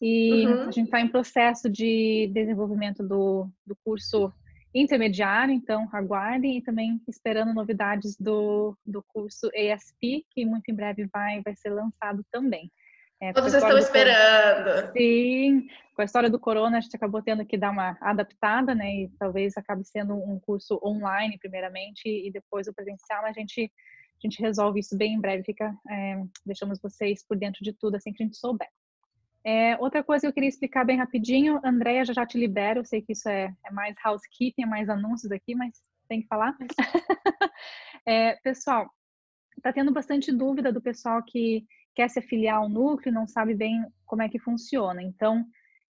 [0.00, 0.68] E uhum.
[0.68, 4.32] a gente está em processo de desenvolvimento do, do curso
[4.74, 11.06] intermediário, então aguardem e também esperando novidades do, do curso ESP, que muito em breve
[11.12, 12.70] vai, vai ser lançado também.
[13.20, 14.92] É, Todos estão esperando.
[14.92, 19.02] Sim, com a história do corona a gente acabou tendo que dar uma adaptada, né?
[19.02, 23.70] E talvez acabe sendo um curso online primeiramente e depois o presencial, mas a gente
[24.24, 25.44] a gente resolve isso bem em breve.
[25.44, 28.68] Fica, é, deixamos vocês por dentro de tudo assim que a gente souber.
[29.44, 32.84] É, outra coisa que eu queria explicar bem rapidinho, Andréia, já já te libero, eu
[32.84, 35.72] sei que isso é, é mais housekeeping, é mais anúncios aqui, mas
[36.08, 36.56] tem que falar.
[38.06, 38.88] é, pessoal,
[39.56, 41.64] está tendo bastante dúvida do pessoal que
[41.94, 45.02] quer se afiliar ao núcleo, não sabe bem como é que funciona.
[45.02, 45.44] Então,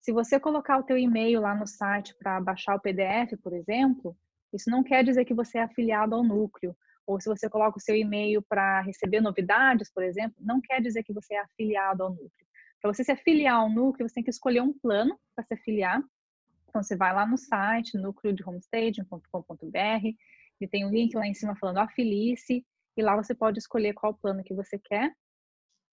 [0.01, 4.17] se você colocar o teu e-mail lá no site para baixar o PDF, por exemplo,
[4.53, 6.77] isso não quer dizer que você é afiliado ao núcleo.
[7.07, 11.03] Ou se você coloca o seu e-mail para receber novidades, por exemplo, não quer dizer
[11.03, 12.47] que você é afiliado ao núcleo.
[12.85, 16.03] Para você se afiliar ao núcleo, você tem que escolher um plano para se afiliar.
[16.69, 20.07] Então, você vai lá no site, núcleo de homestaging.com.br,
[20.61, 22.63] e tem um link lá em cima falando afilie-se,
[22.95, 25.11] e lá você pode escolher qual plano que você quer.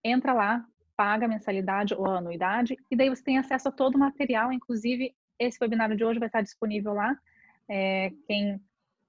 [0.03, 0.65] Entra lá,
[0.97, 4.51] paga a mensalidade ou a anuidade, e daí você tem acesso a todo o material,
[4.51, 7.17] inclusive esse webinário de hoje vai estar disponível lá.
[7.69, 8.61] É, quem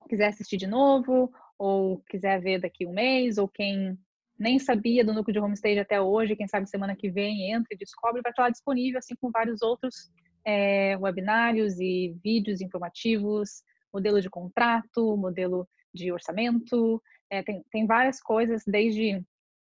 [0.09, 3.99] quiser assistir de novo, ou quiser ver daqui um mês, ou quem
[4.43, 7.77] nem sabia do núcleo de homestage até hoje, quem sabe semana que vem entra e
[7.77, 10.11] descobre, vai estar lá disponível, assim como vários outros
[10.45, 13.63] é, webinários e vídeos informativos,
[13.95, 19.25] modelo de contrato, modelo de orçamento, é, tem, tem várias coisas, desde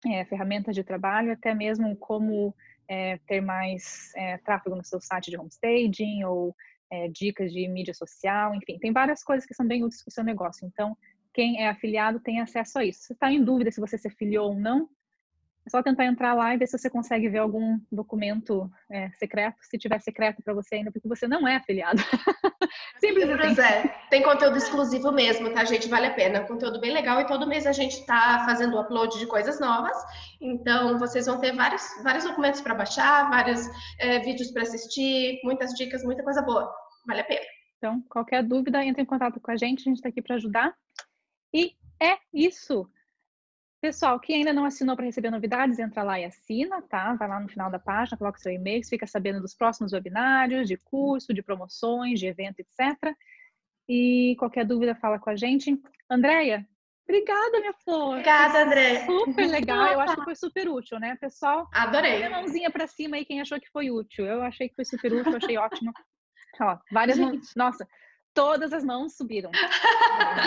[0.07, 2.55] é, ferramentas de trabalho, até mesmo como
[2.87, 6.55] é, ter mais é, tráfego no seu site de homestaging ou
[6.89, 10.13] é, dicas de mídia social, enfim, tem várias coisas que são bem úteis para o
[10.13, 10.65] seu negócio.
[10.65, 10.95] Então,
[11.33, 13.03] quem é afiliado tem acesso a isso.
[13.03, 14.87] Se está em dúvida se você se afiliou ou não,
[15.65, 19.55] é só tentar entrar lá e ver se você consegue ver algum documento é, secreto,
[19.61, 22.01] se tiver secreto para você ainda, porque você não é afiliado.
[22.99, 23.61] Simples assim.
[23.61, 23.87] É.
[24.09, 25.87] Tem conteúdo exclusivo mesmo, tá, gente?
[25.87, 26.41] Vale a pena.
[26.41, 29.95] Conteúdo bem legal e todo mês a gente está fazendo o upload de coisas novas.
[30.41, 33.65] Então, vocês vão ter vários, vários documentos para baixar, vários
[33.99, 36.69] é, vídeos para assistir, muitas dicas, muita coisa boa.
[37.07, 37.45] Vale a pena.
[37.77, 40.73] Então, qualquer dúvida, entre em contato com a gente, a gente está aqui para ajudar.
[41.53, 42.89] E é isso.
[43.83, 47.15] Pessoal, quem ainda não assinou para receber novidades, entra lá e assina, tá?
[47.15, 50.77] Vai lá no final da página, coloca seu e-mail, fica sabendo dos próximos webinários, de
[50.77, 53.13] curso, de promoções, de evento, etc.
[53.87, 55.77] E qualquer dúvida, fala com a gente.
[56.09, 56.65] Andréia,
[57.03, 58.11] obrigada, minha flor.
[58.11, 59.05] Obrigada, Andréia.
[59.05, 61.67] Super legal, eu acho que foi super útil, né, pessoal?
[61.73, 62.21] Adorei.
[62.21, 64.25] Dê mãozinha para cima aí quem achou que foi útil.
[64.25, 65.91] Eu achei que foi super útil, achei ótimo.
[66.61, 67.53] Ó, várias mãos.
[67.53, 67.85] Nossa,
[68.33, 69.51] todas as mãos subiram.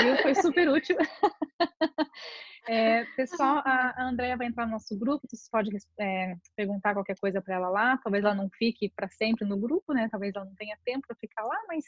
[0.03, 0.17] Viu?
[0.23, 0.97] Foi super útil.
[2.69, 5.71] É, pessoal, a, Andrea vai entrar no nosso grupo, você pode
[6.01, 7.97] é, perguntar qualquer coisa para ela lá.
[7.99, 10.09] Talvez ela não fique para sempre no grupo, né?
[10.11, 11.85] Talvez ela não tenha tempo para ficar lá, mas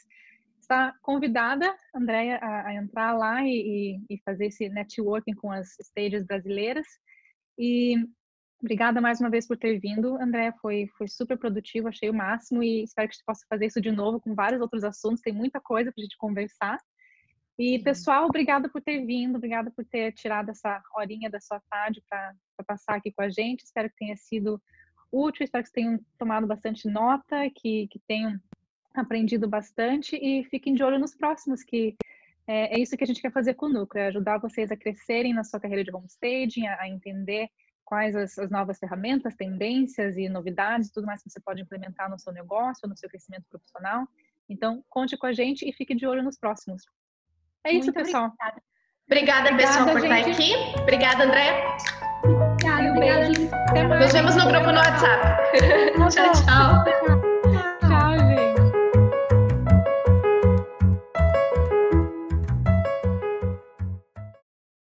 [0.61, 6.23] está convidada, Andrea, a, a entrar lá e, e, fazer esse networking com as stages
[6.25, 6.85] brasileiras.
[7.57, 7.95] E
[8.61, 10.53] obrigada mais uma vez por ter vindo, Andrea.
[10.61, 13.91] Foi, foi super produtivo, achei o máximo e espero que você possa fazer isso de
[13.91, 15.21] novo com vários outros assuntos.
[15.21, 16.77] Tem muita coisa para a gente conversar.
[17.57, 22.01] E, pessoal, obrigada por ter vindo, obrigada por ter tirado essa horinha da sua tarde
[22.09, 22.33] para
[22.65, 23.65] passar aqui com a gente.
[23.65, 24.61] Espero que tenha sido
[25.11, 28.39] útil, espero que tenham tomado bastante nota, que, que tenham
[28.93, 31.95] aprendido bastante e fiquem de olho nos próximos, que
[32.47, 34.77] é, é isso que a gente quer fazer com o Núcleo, é ajudar vocês a
[34.77, 37.49] crescerem na sua carreira de homestaging, a, a entender
[37.89, 42.19] quais as, as, novas ferramentas, tendências e novidades, tudo mais que você pode implementar no
[42.19, 44.07] seu negócio, no seu crescimento profissional.
[44.47, 46.83] Então, conte com a gente e fique de olho nos próximos.
[47.63, 48.31] É isso, Muito pessoal.
[49.07, 50.29] Obrigada, obrigada pessoal, por gente.
[50.29, 50.81] estar aqui.
[50.81, 51.77] Obrigada, André.
[52.23, 53.99] Obrigada, um beijo.
[53.99, 55.41] Nos vemos no grupo no WhatsApp.
[56.13, 57.28] tchau, tchau.